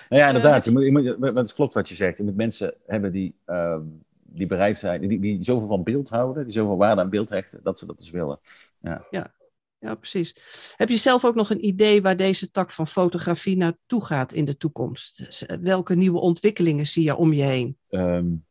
nou 0.08 0.22
ja 0.22 0.26
inderdaad. 0.26 0.64
Je 0.64 0.70
moet, 0.70 0.84
je 0.84 1.16
moet, 1.18 1.36
het 1.36 1.54
klopt 1.54 1.74
wat 1.74 1.88
je 1.88 1.94
zegt. 1.94 2.16
Je 2.16 2.22
moet 2.22 2.36
mensen 2.36 2.74
hebben 2.86 3.12
die, 3.12 3.40
uh, 3.46 3.78
die 4.22 4.46
bereid 4.46 4.78
zijn, 4.78 5.08
die, 5.08 5.18
die 5.18 5.44
zoveel 5.44 5.66
van 5.66 5.82
beeld 5.82 6.08
houden, 6.08 6.44
die 6.44 6.52
zoveel 6.52 6.76
waarde 6.76 7.00
aan 7.00 7.10
beeld 7.10 7.28
hechten, 7.28 7.60
dat 7.62 7.78
ze 7.78 7.86
dat 7.86 7.98
dus 7.98 8.10
willen. 8.10 8.38
Ja. 8.80 9.06
ja. 9.10 9.34
Ja, 9.78 9.94
precies. 9.94 10.36
Heb 10.76 10.88
je 10.88 10.96
zelf 10.96 11.24
ook 11.24 11.34
nog 11.34 11.50
een 11.50 11.66
idee 11.66 12.02
waar 12.02 12.16
deze 12.16 12.50
tak 12.50 12.70
van 12.70 12.86
fotografie 12.86 13.56
naartoe 13.56 14.04
gaat 14.04 14.32
in 14.32 14.44
de 14.44 14.56
toekomst? 14.56 15.44
Welke 15.60 15.94
nieuwe 15.94 16.20
ontwikkelingen 16.20 16.86
zie 16.86 17.04
je 17.04 17.16
om 17.16 17.32
je 17.32 17.42
heen? 17.42 17.78
Um, 17.90 18.45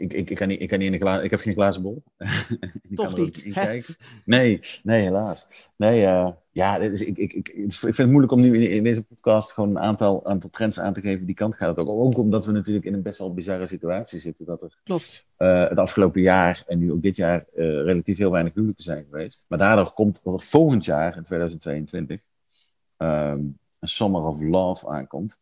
ik, 0.00 0.12
ik, 0.12 0.30
ik, 0.30 0.36
kan 0.36 0.48
niet, 0.48 0.60
ik, 0.60 0.68
kan 0.68 0.78
niet 0.78 0.86
in 0.86 0.92
de 0.92 0.98
glazen, 0.98 1.24
ik 1.24 1.30
heb 1.30 1.40
geen 1.40 1.54
glazen 1.54 1.82
bol. 1.82 2.02
Toch 2.94 3.16
niet? 3.16 3.48
kijken. 3.52 3.96
Nee, 4.24 4.60
nee, 4.82 5.02
helaas. 5.02 5.70
Nee, 5.76 6.02
uh, 6.02 6.30
ja, 6.50 6.78
dus 6.78 7.04
ik, 7.04 7.16
ik, 7.16 7.32
ik, 7.32 7.48
ik 7.48 7.72
vind 7.72 7.96
het 7.96 8.08
moeilijk 8.08 8.32
om 8.32 8.40
nu 8.40 8.54
in, 8.54 8.70
in, 8.70 8.82
deze 8.82 9.02
podcast 9.02 9.52
gewoon 9.52 9.70
een 9.70 9.78
aantal, 9.78 10.26
aantal 10.26 10.50
trends 10.50 10.80
aan 10.80 10.92
te 10.92 11.00
geven 11.00 11.26
die 11.26 11.34
kant 11.34 11.54
gaat. 11.54 11.78
Ook, 11.78 11.88
ook 11.88 12.18
omdat 12.18 12.46
we 12.46 12.52
natuurlijk 12.52 12.86
in 12.86 12.92
een 12.92 13.02
best 13.02 13.18
wel 13.18 13.34
bizarre 13.34 13.66
situatie 13.66 14.20
zitten. 14.20 14.44
Dat 14.44 14.62
er 14.62 14.80
Klopt. 14.84 15.26
Uh, 15.38 15.68
het 15.68 15.78
afgelopen 15.78 16.20
jaar 16.20 16.64
en 16.66 16.78
nu 16.78 16.92
ook 16.92 17.02
dit 17.02 17.16
jaar 17.16 17.44
uh, 17.54 17.64
relatief 17.64 18.18
heel 18.18 18.30
weinig 18.30 18.54
huwelijken 18.54 18.84
zijn 18.84 19.04
geweest. 19.10 19.44
Maar 19.48 19.58
daardoor 19.58 19.92
komt 19.92 20.24
dat 20.24 20.34
er 20.34 20.42
volgend 20.42 20.84
jaar, 20.84 21.16
in 21.16 21.22
2022, 21.22 22.16
um, 22.16 23.08
ehm, 23.08 23.38
een 23.78 23.88
Summer 23.88 24.22
of 24.22 24.40
Love 24.40 24.88
aankomt. 24.88 25.38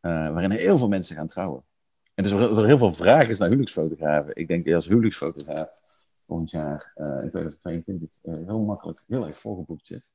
waarin 0.00 0.50
heel 0.50 0.78
veel 0.78 0.88
mensen 0.88 1.16
gaan 1.16 1.26
trouwen. 1.26 1.62
En 2.20 2.28
dus 2.28 2.48
er, 2.48 2.58
er 2.58 2.66
heel 2.66 2.78
veel 2.78 2.94
vraag 2.94 3.28
is 3.28 3.38
naar 3.38 3.48
huwelijksfotografen. 3.48 4.36
Ik 4.36 4.48
denk 4.48 4.64
dat 4.64 4.74
als 4.74 4.86
huwelijksfotograaf 4.86 5.68
volgend 6.26 6.50
jaar 6.50 6.92
uh, 6.96 7.06
in 7.06 7.30
2022 7.30 8.18
uh, 8.22 8.34
eh, 8.34 8.46
heel 8.46 8.64
makkelijk 8.64 9.02
heel 9.06 9.26
erg 9.26 9.38
volgeboekt 9.38 9.86
zit. 9.86 10.12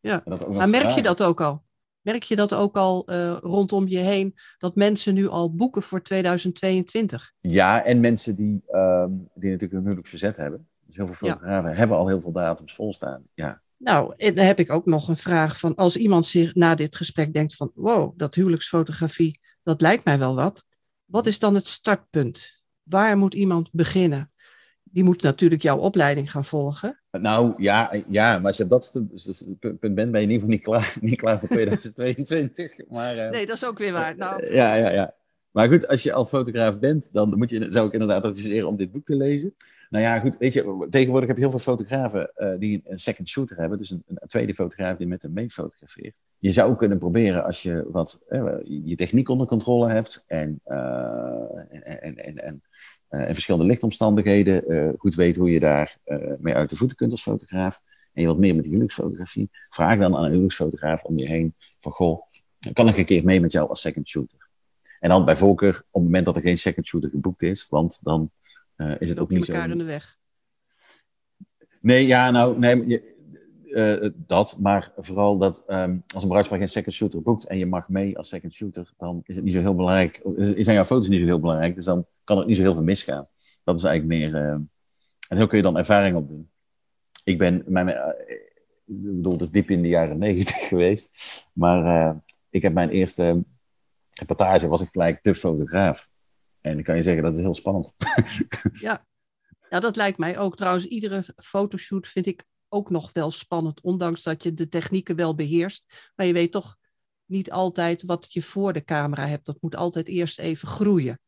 Ja, 0.00 0.22
maar 0.50 0.68
merk 0.68 0.88
je 0.88 1.02
dat 1.02 1.22
ook 1.22 1.40
al? 1.40 1.62
Merk 2.00 2.22
je 2.22 2.36
dat 2.36 2.54
ook 2.54 2.76
al 2.76 3.10
uh, 3.10 3.36
rondom 3.40 3.88
je 3.88 3.98
heen, 3.98 4.34
dat 4.58 4.74
mensen 4.74 5.14
nu 5.14 5.28
al 5.28 5.54
boeken 5.54 5.82
voor 5.82 6.02
2022? 6.02 7.32
Ja, 7.40 7.84
en 7.84 8.00
mensen 8.00 8.36
die, 8.36 8.62
um, 8.70 9.28
die 9.34 9.50
natuurlijk 9.50 9.72
een 9.72 9.82
huwelijk 9.82 10.06
verzet 10.06 10.36
hebben. 10.36 10.68
Dus 10.86 10.96
heel 10.96 11.06
veel 11.06 11.28
fotografen 11.28 11.70
ja. 11.70 11.76
hebben 11.76 11.96
al 11.96 12.08
heel 12.08 12.20
veel 12.20 12.32
datums 12.32 12.74
volstaan. 12.74 13.22
Ja, 13.34 13.62
Nou, 13.76 14.14
en 14.16 14.34
dan 14.34 14.44
heb 14.44 14.58
ik 14.58 14.72
ook 14.72 14.86
nog 14.86 15.08
een 15.08 15.16
vraag 15.16 15.58
van 15.58 15.74
als 15.74 15.96
iemand 15.96 16.26
zich 16.26 16.54
na 16.54 16.74
dit 16.74 16.96
gesprek 16.96 17.32
denkt 17.32 17.56
van 17.56 17.70
wow, 17.74 18.18
dat 18.18 18.34
huwelijksfotografie, 18.34 19.40
dat 19.62 19.80
lijkt 19.80 20.04
mij 20.04 20.18
wel 20.18 20.34
wat. 20.34 20.64
Wat 21.04 21.26
is 21.26 21.38
dan 21.38 21.54
het 21.54 21.66
startpunt? 21.66 22.62
Waar 22.82 23.18
moet 23.18 23.34
iemand 23.34 23.72
beginnen? 23.72 24.30
Die 24.82 25.04
moet 25.04 25.22
natuurlijk 25.22 25.62
jouw 25.62 25.78
opleiding 25.78 26.30
gaan 26.30 26.44
volgen. 26.44 27.00
Nou 27.10 27.54
ja, 27.56 28.02
ja 28.08 28.38
maar 28.38 28.46
als 28.46 28.56
je 28.56 28.62
op 28.62 28.68
dat 28.68 28.90
punt 29.80 29.94
bent, 29.94 29.94
ben 29.94 30.20
je 30.20 30.26
in 30.26 30.32
ieder 30.32 30.34
geval 30.34 30.48
niet 30.48 30.62
klaar, 30.62 30.96
niet 31.00 31.16
klaar 31.16 31.38
voor 31.38 31.48
2022. 31.48 32.72
Maar, 32.88 33.16
uh, 33.16 33.30
nee, 33.30 33.46
dat 33.46 33.56
is 33.56 33.66
ook 33.66 33.78
weer 33.78 33.92
waar. 33.92 34.16
Nou, 34.16 34.52
ja, 34.52 34.74
ja, 34.74 34.90
ja. 34.90 35.14
Maar 35.50 35.68
goed, 35.68 35.88
als 35.88 36.02
je 36.02 36.12
al 36.12 36.26
fotograaf 36.26 36.78
bent, 36.78 37.08
dan 37.12 37.38
moet 37.38 37.50
je, 37.50 37.72
zou 37.72 37.86
ik 37.86 37.92
inderdaad 37.92 38.22
adviseren 38.22 38.68
om 38.68 38.76
dit 38.76 38.92
boek 38.92 39.04
te 39.04 39.16
lezen. 39.16 39.54
Nou 39.94 40.06
ja, 40.06 40.18
goed, 40.18 40.36
weet 40.38 40.52
je, 40.52 40.86
tegenwoordig 40.90 41.28
heb 41.28 41.36
je 41.36 41.42
heel 41.42 41.50
veel 41.50 41.74
fotografen 41.74 42.32
uh, 42.36 42.58
die 42.58 42.82
een 42.84 42.98
second 42.98 43.28
shooter 43.28 43.56
hebben, 43.56 43.78
dus 43.78 43.90
een, 43.90 44.02
een, 44.06 44.28
tweede 44.28 44.54
fotograaf 44.54 44.96
die 44.96 45.06
met 45.06 45.22
hem 45.22 45.32
mee 45.32 45.50
fotografeert. 45.50 46.16
Je 46.38 46.52
zou 46.52 46.76
kunnen 46.76 46.98
proberen 46.98 47.44
als 47.44 47.62
je 47.62 47.84
wat 47.90 48.24
uh, 48.28 48.54
je 48.64 48.96
techniek 48.96 49.28
onder 49.28 49.46
controle 49.46 49.88
hebt 49.88 50.24
en, 50.26 50.60
en, 50.64 52.02
en, 52.02 52.16
en, 52.16 52.62
en, 53.08 53.34
verschillende 53.34 53.66
lichtomstandigheden, 53.66 54.94
goed 54.98 55.14
weet 55.14 55.36
hoe 55.36 55.50
je 55.50 55.60
daar 55.60 55.96
mee 56.38 56.54
uit 56.54 56.70
de 56.70 56.76
voeten 56.76 56.96
kunt 56.96 57.10
als 57.10 57.22
fotograaf. 57.22 57.80
En 58.12 58.22
je 58.22 58.28
wat 58.28 58.38
meer 58.38 58.54
met 58.54 58.62
de 58.62 58.70
huwelijksfotografie. 58.70 59.50
Vraag 59.68 59.98
dan 59.98 60.16
aan 60.16 60.24
een 60.24 60.30
huwelijksfotograaf 60.30 61.02
om 61.02 61.18
je 61.18 61.26
heen 61.26 61.54
van 61.80 61.92
goh, 61.92 62.22
kan 62.72 62.88
ik 62.88 62.96
een 62.96 63.04
keer 63.04 63.24
mee 63.24 63.40
met 63.40 63.52
jou 63.52 63.68
als 63.68 63.80
second 63.80 64.08
shooter? 64.08 64.48
En 65.00 65.08
dan 65.08 65.24
bij 65.24 65.36
voorkeur 65.36 65.76
op 65.76 65.92
het 65.92 66.02
moment 66.02 66.24
dat 66.24 66.36
er 66.36 66.42
geen 66.42 66.58
second 66.58 66.86
shooter 66.86 67.10
geboekt 67.10 67.42
is, 67.42 67.68
want 67.68 68.00
dan 68.02 68.30
uh, 68.76 68.94
is 68.98 69.08
het 69.08 69.18
ook 69.18 69.30
niet 69.30 69.44
zo. 69.44 69.52
elkaar 69.52 69.70
in 69.70 69.78
de 69.78 69.84
weg. 69.84 70.18
Nee, 71.80 72.06
ja, 72.06 72.30
nou, 72.30 72.58
nee, 72.58 73.02
uh, 73.74 74.10
dat, 74.16 74.56
maar 74.60 74.92
vooral 74.96 75.38
dat 75.38 75.64
um, 75.66 76.04
als 76.14 76.22
een 76.22 76.28
bruidspaar 76.28 76.58
geen 76.58 76.68
second 76.68 76.94
shooter 76.94 77.22
boekt 77.22 77.46
en 77.46 77.58
je 77.58 77.66
mag 77.66 77.88
mee 77.88 78.18
als 78.18 78.28
second 78.28 78.52
shooter, 78.52 78.92
dan 78.96 79.20
is 79.24 79.36
het 79.36 79.44
niet 79.44 79.54
zo 79.54 79.60
heel 79.60 79.74
belangrijk. 79.74 80.20
Zijn 80.36 80.76
jouw 80.76 80.84
foto's 80.84 81.08
niet 81.08 81.20
zo 81.20 81.26
heel 81.26 81.40
belangrijk, 81.40 81.74
dus 81.74 81.84
dan 81.84 82.06
kan 82.24 82.38
het 82.38 82.46
niet 82.46 82.56
zo 82.56 82.62
heel 82.62 82.74
veel 82.74 82.82
misgaan. 82.82 83.28
Dat 83.64 83.78
is 83.78 83.84
eigenlijk 83.84 84.20
meer. 84.20 84.42
Uh, 84.42 84.50
en 85.28 85.38
zo 85.38 85.46
kun 85.46 85.56
je 85.56 85.62
dan 85.62 85.78
ervaring 85.78 86.16
opdoen. 86.16 86.50
Ik 87.24 87.38
ben, 87.38 87.64
mijn, 87.66 87.88
ik 88.86 89.02
bedoel, 89.02 89.32
het 89.32 89.42
is 89.42 89.50
diep 89.50 89.70
in 89.70 89.82
de 89.82 89.88
jaren 89.88 90.18
negentig 90.18 90.68
geweest, 90.68 91.10
maar 91.52 92.22
ik 92.50 92.62
heb 92.62 92.72
mijn 92.72 92.90
eerste 92.90 93.44
reportage 94.12 94.68
was 94.68 94.80
ik 94.80 94.88
gelijk 94.92 95.22
de 95.22 95.34
fotograaf. 95.34 96.10
En 96.64 96.74
dan 96.74 96.82
kan 96.82 96.96
je 96.96 97.02
zeggen, 97.02 97.22
dat 97.22 97.36
is 97.36 97.42
heel 97.42 97.54
spannend. 97.54 97.92
ja. 98.72 99.06
ja, 99.70 99.80
dat 99.80 99.96
lijkt 99.96 100.18
mij 100.18 100.38
ook. 100.38 100.56
Trouwens, 100.56 100.86
iedere 100.86 101.24
fotoshoot 101.36 102.08
vind 102.08 102.26
ik 102.26 102.44
ook 102.68 102.90
nog 102.90 103.12
wel 103.12 103.30
spannend. 103.30 103.80
Ondanks 103.80 104.22
dat 104.22 104.42
je 104.42 104.54
de 104.54 104.68
technieken 104.68 105.16
wel 105.16 105.34
beheerst. 105.34 106.12
Maar 106.16 106.26
je 106.26 106.32
weet 106.32 106.52
toch 106.52 106.76
niet 107.24 107.50
altijd 107.50 108.02
wat 108.02 108.32
je 108.32 108.42
voor 108.42 108.72
de 108.72 108.84
camera 108.84 109.26
hebt. 109.26 109.46
Dat 109.46 109.56
moet 109.60 109.76
altijd 109.76 110.08
eerst 110.08 110.38
even 110.38 110.68
groeien. 110.68 111.20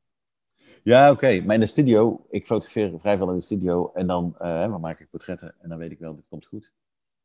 Ja, 0.82 1.10
oké. 1.10 1.40
Maar 1.40 1.54
in 1.54 1.60
de 1.60 1.66
studio, 1.66 2.26
ik 2.30 2.46
fotografeer 2.46 3.00
vrij 3.00 3.16
veel 3.16 3.30
in 3.30 3.36
de 3.36 3.42
studio. 3.42 3.90
En 3.94 4.06
dan, 4.06 4.34
uh, 4.38 4.60
dan 4.60 4.80
maak 4.80 5.00
ik 5.00 5.10
portretten. 5.10 5.54
En 5.58 5.68
dan 5.68 5.78
weet 5.78 5.90
ik 5.90 5.98
wel, 5.98 6.14
dit 6.14 6.28
komt 6.28 6.46
goed. 6.46 6.72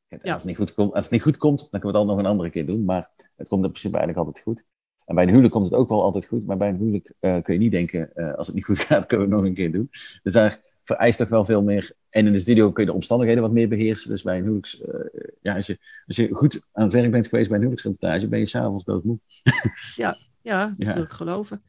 Als, 0.10 0.22
het 0.24 0.44
niet 0.44 0.56
goed 0.56 0.74
komt, 0.74 0.94
als 0.94 1.04
het 1.04 1.12
niet 1.12 1.22
goed 1.22 1.38
komt, 1.38 1.60
dan 1.60 1.80
kunnen 1.80 1.92
we 1.92 1.98
het 1.98 2.08
dan 2.08 2.16
nog 2.16 2.18
een 2.18 2.32
andere 2.32 2.50
keer 2.50 2.66
doen. 2.66 2.86
Maar 2.86 3.10
het 3.36 3.48
komt 3.48 3.64
in 3.64 3.70
principe 3.70 3.98
eigenlijk 3.98 4.28
altijd 4.28 4.46
goed. 4.46 4.66
En 5.12 5.18
bij 5.18 5.24
een 5.24 5.30
huwelijk 5.30 5.54
komt 5.54 5.66
het 5.66 5.76
ook 5.76 5.90
wel 5.90 6.04
altijd 6.04 6.26
goed, 6.26 6.46
maar 6.46 6.58
bij 6.58 6.70
een 6.70 6.78
huwelijk 6.78 7.14
uh, 7.20 7.38
kun 7.42 7.54
je 7.54 7.60
niet 7.60 7.72
denken, 7.72 8.12
uh, 8.16 8.34
als 8.34 8.48
het 8.48 8.56
niet 8.56 8.66
goed 8.66 8.80
gaat, 8.90 9.06
kunnen 9.06 9.28
we 9.28 9.34
het 9.34 9.42
nog 9.42 9.50
een 9.50 9.58
keer 9.58 9.72
doen. 9.72 9.90
Dus 10.24 10.34
daar 10.34 10.62
vereist 10.84 11.18
toch 11.18 11.28
wel 11.28 11.46
veel 11.46 11.64
meer. 11.64 11.94
En 12.10 12.26
in 12.26 12.32
de 12.32 12.40
studio 12.40 12.72
kun 12.72 12.84
je 12.84 12.90
de 12.90 12.96
omstandigheden 12.96 13.42
wat 13.42 13.52
meer 13.52 13.68
beheersen. 13.68 14.10
Dus 14.10 14.22
bij 14.22 14.38
een 14.38 14.44
huwelijks, 14.44 14.82
uh, 14.82 15.24
ja, 15.42 15.56
als 15.56 15.66
je, 15.66 15.80
als 16.08 16.16
je 16.16 16.34
goed 16.34 16.68
aan 16.72 16.84
het 16.84 16.94
werk 16.94 17.12
bent 17.12 17.28
geweest 17.28 17.48
bij 17.48 17.58
een 17.58 17.64
huwelijksreportage, 17.64 18.28
ben 18.28 18.40
je 18.40 18.46
s'avonds 18.46 18.84
doodmoe. 18.84 19.20
ja, 19.96 20.16
ja, 20.42 20.76
dat 20.78 20.94
wil 20.94 21.04
ik 21.04 21.12
geloven. 21.12 21.62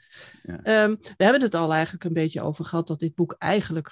Ja. 0.42 0.84
Um, 0.84 0.98
we 1.16 1.24
hebben 1.24 1.42
het 1.42 1.54
al 1.54 1.72
eigenlijk 1.72 2.04
een 2.04 2.12
beetje 2.12 2.42
over 2.42 2.64
gehad 2.64 2.86
dat 2.86 3.00
dit 3.00 3.14
boek 3.14 3.34
eigenlijk 3.38 3.90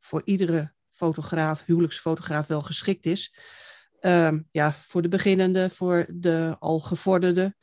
voor 0.00 0.22
iedere 0.24 0.72
fotograaf, 0.92 1.64
huwelijksfotograaf 1.64 2.46
wel 2.46 2.62
geschikt 2.62 3.06
is. 3.06 3.34
Um, 4.00 4.48
ja, 4.50 4.72
voor 4.72 5.02
de 5.02 5.08
beginnende, 5.08 5.70
voor 5.70 6.06
de 6.08 6.56
al 6.58 6.80
gevorderde. 6.80 7.54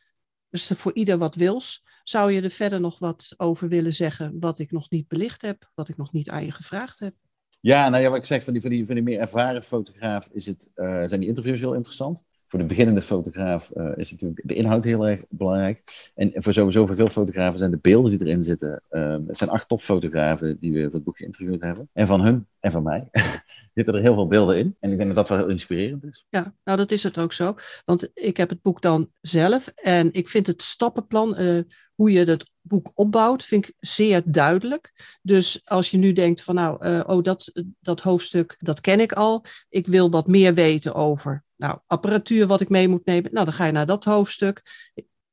Dus 0.58 0.78
voor 0.78 0.94
ieder 0.94 1.18
wat 1.18 1.36
wils. 1.36 1.86
Zou 2.04 2.32
je 2.32 2.42
er 2.42 2.50
verder 2.50 2.80
nog 2.80 3.00
wat 3.00 3.34
over 3.38 3.68
willen 3.68 3.94
zeggen 3.94 4.40
wat 4.40 4.60
ik 4.60 4.72
nog 4.72 4.90
niet 4.90 5.08
belicht 5.08 5.42
heb, 5.42 5.72
wat 5.76 5.90
ik 5.90 5.98
nog 5.98 6.12
niet 6.12 6.30
aan 6.30 6.46
je 6.46 6.52
gevraagd 6.52 7.00
heb? 7.00 7.14
Ja, 7.60 7.90
nou 7.90 8.04
ja, 8.04 8.10
wat 8.10 8.18
ik 8.18 8.26
zeg, 8.26 8.44
van 8.44 8.54
die, 8.54 8.62
van 8.62 8.72
die, 8.72 8.86
van 8.86 8.96
die 8.96 9.04
meer 9.04 9.20
ervaren 9.20 9.64
fotograaf 9.64 10.30
is 10.32 10.46
het, 10.46 10.70
uh, 10.76 11.04
zijn 11.06 11.20
die 11.20 11.30
interviews 11.30 11.60
heel 11.60 11.74
interessant 11.74 12.24
voor 12.48 12.60
de 12.60 12.66
beginnende 12.66 13.02
fotograaf 13.02 13.72
uh, 13.76 13.92
is 13.96 14.12
natuurlijk 14.12 14.42
de 14.44 14.54
inhoud 14.54 14.84
heel 14.84 15.08
erg 15.08 15.22
belangrijk. 15.30 15.84
En 16.16 16.32
voor 16.36 16.54
sowieso 16.54 16.86
veel 16.86 17.10
fotografen 17.10 17.60
zijn 17.60 17.72
de 17.72 17.80
beelden 17.82 18.12
die 18.12 18.28
erin 18.28 18.44
zitten. 18.44 18.84
Um, 18.90 19.28
het 19.28 19.38
zijn 19.38 19.50
acht 19.50 19.68
topfotografen 19.68 20.60
die 20.60 20.72
we 20.72 20.84
voor 20.84 20.94
het 20.94 21.04
boek 21.04 21.18
geïnterviewd 21.18 21.62
hebben. 21.62 21.90
En 21.94 22.08
van 22.08 22.22
hun 22.22 22.48
en 22.60 22.72
van 22.72 22.84
mij 22.84 23.10
zitten 23.76 23.96
er 23.96 24.02
heel 24.02 24.14
veel 24.14 24.28
beelden 24.28 24.58
in. 24.58 24.76
En 24.80 24.92
ik 24.92 24.98
denk 24.98 25.08
dat 25.08 25.18
dat 25.18 25.30
wel 25.30 25.38
heel 25.38 25.50
inspirerend 25.56 26.04
is. 26.04 26.26
Ja, 26.30 26.54
nou 26.64 26.78
dat 26.78 26.92
is 26.92 27.04
het 27.04 27.18
ook 27.18 27.34
zo. 27.34 27.56
Want 27.86 28.10
ik 28.14 28.38
heb 28.38 28.50
het 28.50 28.62
boek 28.62 28.82
dan 28.82 29.12
zelf. 29.22 29.72
En 29.76 30.14
ik 30.14 30.30
vind 30.30 30.48
het 30.48 30.62
stappenplan, 30.62 31.42
uh, 31.42 31.60
hoe 31.96 32.12
je 32.12 32.24
het 32.24 32.52
boek 32.68 32.92
opbouwt, 32.94 33.46
vind 33.46 33.68
ik 33.68 33.74
zeer 33.80 34.22
duidelijk. 34.26 35.18
Dus 35.22 35.62
als 35.66 35.92
je 35.92 35.98
nu 35.98 36.14
denkt 36.14 36.42
van 36.42 36.56
nou, 36.56 36.86
uh, 36.88 37.04
oh 37.06 37.24
dat, 37.24 37.52
dat 37.80 38.02
hoofdstuk, 38.02 38.56
dat 38.60 38.82
ken 38.82 39.00
ik 39.00 39.12
al. 39.12 39.44
Ik 39.70 39.88
wil 39.88 40.10
wat 40.10 40.28
meer 40.28 40.54
weten 40.54 40.94
over 40.94 41.46
nou, 41.58 41.80
apparatuur 41.88 42.48
wat 42.48 42.62
ik 42.62 42.70
mee 42.70 42.88
moet 42.88 43.06
nemen. 43.06 43.34
Nou, 43.34 43.46
dan 43.46 43.54
ga 43.54 43.66
je 43.66 43.72
naar 43.72 43.86
dat 43.86 44.04
hoofdstuk. 44.04 44.62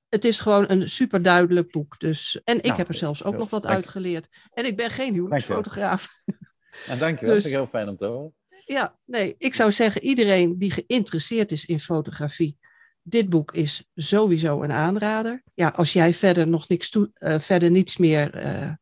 Het 0.09 0.25
is 0.25 0.41
gewoon 0.41 0.65
een 0.69 0.91
super 0.91 1.23
duidelijk 1.23 1.71
boek. 1.71 1.99
Dus, 1.99 2.41
en 2.45 2.57
ik 2.57 2.65
nou, 2.65 2.77
heb 2.77 2.89
er 2.89 2.95
zelfs 2.95 3.25
ook 3.25 3.37
nog 3.37 3.51
wat 3.51 3.67
uitgeleerd. 3.67 4.29
En 4.53 4.67
ik 4.67 4.77
ben 4.77 4.91
geen 4.91 5.15
huwelijksfotograaf. 5.15 6.09
Nou, 6.87 6.99
dankjewel. 6.99 7.35
Dus, 7.35 7.43
dat 7.43 7.53
vind 7.53 7.65
ik 7.65 7.71
heel 7.71 7.81
fijn 7.81 7.89
om 7.89 7.97
te 7.97 8.05
horen. 8.05 8.35
Ja, 8.65 8.99
nee, 9.05 9.35
ik 9.39 9.55
zou 9.55 9.73
zeggen, 9.73 10.03
iedereen 10.03 10.59
die 10.59 10.71
geïnteresseerd 10.71 11.53
is 11.53 11.65
in 11.65 11.81
fotografie, 11.81 12.59
dit 13.07 13.29
boek 13.29 13.53
is 13.53 13.91
sowieso 13.95 14.63
een 14.63 14.73
aanrader. 14.73 15.43
Ja, 15.55 15.69
als 15.69 15.93
jij 15.93 16.15
verder 16.15 16.49
nog 16.49 16.69
niks 16.69 16.91
toe, 16.91 17.11
uh, 17.19 17.39
verder 17.39 17.71
niets 17.71 17.97
meer 17.97 18.45
uh, 18.45 18.73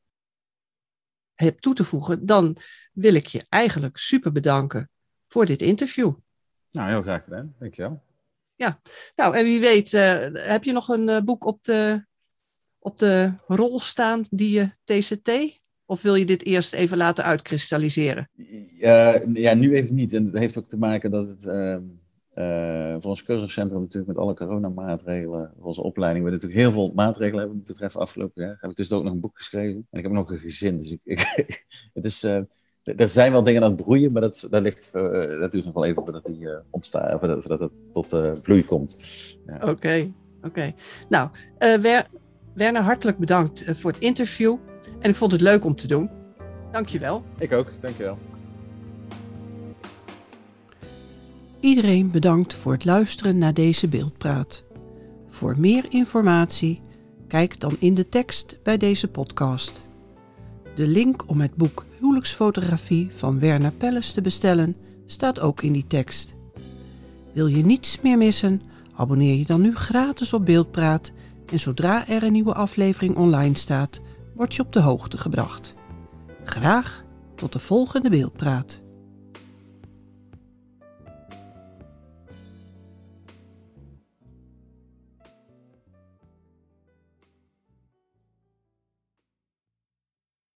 hebt 1.35 1.63
toe 1.63 1.75
te 1.75 1.85
voegen, 1.85 2.27
dan 2.27 2.57
wil 2.93 3.15
ik 3.15 3.27
je 3.27 3.45
eigenlijk 3.49 3.97
super 3.97 4.33
bedanken 4.33 4.91
voor 5.29 5.47
dit 5.47 5.63
interview. 5.63 6.13
Nou, 6.71 6.89
heel 6.89 7.03
graag 7.03 7.25
gedaan. 7.25 7.55
Dankjewel. 7.59 8.03
Ja, 8.55 8.81
nou 9.17 9.37
en 9.37 9.45
wie 9.45 9.61
weet, 9.61 9.93
uh, 9.93 10.27
heb 10.33 10.65
je 10.65 10.73
nog 10.73 10.89
een 10.89 11.25
boek 11.25 11.45
op 11.45 11.65
de, 11.65 12.05
op 12.79 12.99
de 12.99 13.33
rol 13.47 13.81
staan 13.81 14.25
die 14.31 14.51
je 14.51 14.71
TCT? 14.85 15.61
Of 15.85 16.03
wil 16.03 16.15
je 16.15 16.25
dit 16.25 16.45
eerst 16.45 16.73
even 16.73 16.97
laten 16.97 17.25
uitkristalliseren? 17.25 18.31
Ja, 19.35 19.55
nu 19.55 19.75
even 19.75 19.95
niet. 19.95 20.13
En 20.13 20.31
dat 20.31 20.41
heeft 20.41 20.59
ook 20.59 20.69
te 20.69 20.79
maken 20.79 21.11
dat 21.11 21.29
het 21.29 21.45
ehm, 22.33 23.01
voor 23.01 23.11
ons 23.11 23.23
cursuscentrum 23.23 23.81
natuurlijk 23.81 24.07
met 24.07 24.19
alle 24.19 24.35
coronamaatregelen, 24.35 25.53
onze 25.59 25.83
opleiding, 25.83 26.25
we 26.25 26.31
natuurlijk 26.31 26.61
heel 26.61 26.73
veel 26.73 26.93
maatregelen 26.95 27.39
hebben 27.39 27.57
moeten 27.57 27.75
treffen 27.75 28.01
afgelopen 28.01 28.45
jaar. 28.45 28.57
Heb 28.61 28.71
ik 28.71 28.77
dus 28.77 28.93
ook 28.93 29.03
nog 29.03 29.13
een 29.13 29.21
boek 29.21 29.37
geschreven. 29.37 29.87
En 29.91 29.99
ik 29.99 30.05
heb 30.05 30.13
nog 30.13 30.31
een 30.31 30.39
gezin. 30.39 30.79
Dus 30.79 30.93
ik, 30.93 31.01
ik 31.05 31.67
het 31.93 32.05
is 32.05 32.25
er 32.85 33.09
zijn 33.09 33.33
wel 33.33 33.43
dingen 33.43 33.63
aan 33.63 33.73
het 33.73 33.83
broeien, 33.83 34.13
maar 34.13 34.23
dat, 34.23 34.47
dat, 34.51 34.63
ligt, 34.63 34.91
uh, 34.95 35.03
dat 35.41 35.53
duurt 35.53 35.65
nog 35.65 35.75
wel 35.75 35.85
even 35.85 36.03
voordat 36.03 36.25
die 36.25 36.41
uh, 36.41 36.57
ontstaan, 36.71 37.19
voordat, 37.19 37.41
voordat 37.41 37.61
het 37.61 37.93
tot 37.93 38.13
uh, 38.13 38.33
bloei 38.43 38.65
komt. 38.65 38.97
Oké, 39.47 39.53
ja. 39.53 39.57
oké. 39.57 39.71
Okay, 39.71 40.13
okay. 40.43 40.75
Nou, 41.09 41.29
Wer 41.59 42.07
Werner, 42.55 42.83
hartelijk 42.83 43.19
bedankt 43.19 43.65
voor 43.67 43.91
het 43.91 44.01
interview. 44.01 44.57
En 45.01 45.11
ik 45.11 45.17
vond 45.17 45.33
het 45.33 45.41
leuk 45.41 45.65
om 45.65 45.77
te 45.77 45.89
doen. 45.89 46.11
Dankjewel. 46.73 47.25
Ik 47.39 47.53
ook, 47.53 47.73
dankjewel. 47.81 48.19
Iedereen 51.63 52.11
bedankt 52.11 52.55
voor 52.55 52.73
het 52.73 52.85
luisteren 52.85 53.39
naar 53.39 53.55
deze 53.55 53.89
beeldpraat. 53.89 54.65
Voor 55.29 55.59
meer 55.59 55.85
informatie, 55.89 56.81
kijk 57.29 57.61
dan 57.61 57.77
in 57.79 57.95
de 57.95 58.09
tekst 58.09 58.57
bij 58.63 58.77
deze 58.77 59.09
podcast. 59.09 59.81
De 60.75 60.87
link 60.87 61.29
om 61.29 61.41
het 61.41 61.55
boek 61.55 61.85
Huwelijksfotografie 61.99 63.11
van 63.11 63.39
Werner 63.39 63.73
Pelles 63.73 64.13
te 64.13 64.21
bestellen 64.21 64.77
staat 65.07 65.41
ook 65.41 65.63
in 65.63 65.73
die 65.73 65.87
tekst. 65.87 66.35
Wil 67.33 67.47
je 67.47 67.65
niets 67.65 68.01
meer 68.01 68.19
missen? 68.19 68.63
Abonneer 68.95 69.37
je 69.37 69.47
dan 69.47 69.61
nu 69.61 69.75
gratis 69.75 70.33
op 70.33 70.45
Beeldpraat 70.45 71.13
en 71.53 71.61
zodra 71.61 72.09
er 72.09 72.23
een 72.23 72.33
nieuwe 72.33 72.55
aflevering 72.55 73.17
online 73.17 73.57
staat, 73.57 74.01
word 74.35 74.55
je 74.55 74.63
op 74.63 74.73
de 74.73 74.81
hoogte 74.81 75.19
gebracht. 75.19 75.75
Graag 76.45 77.05
tot 77.35 77.53
de 77.53 77.59
volgende 77.59 78.11
Beeldpraat. 78.11 78.82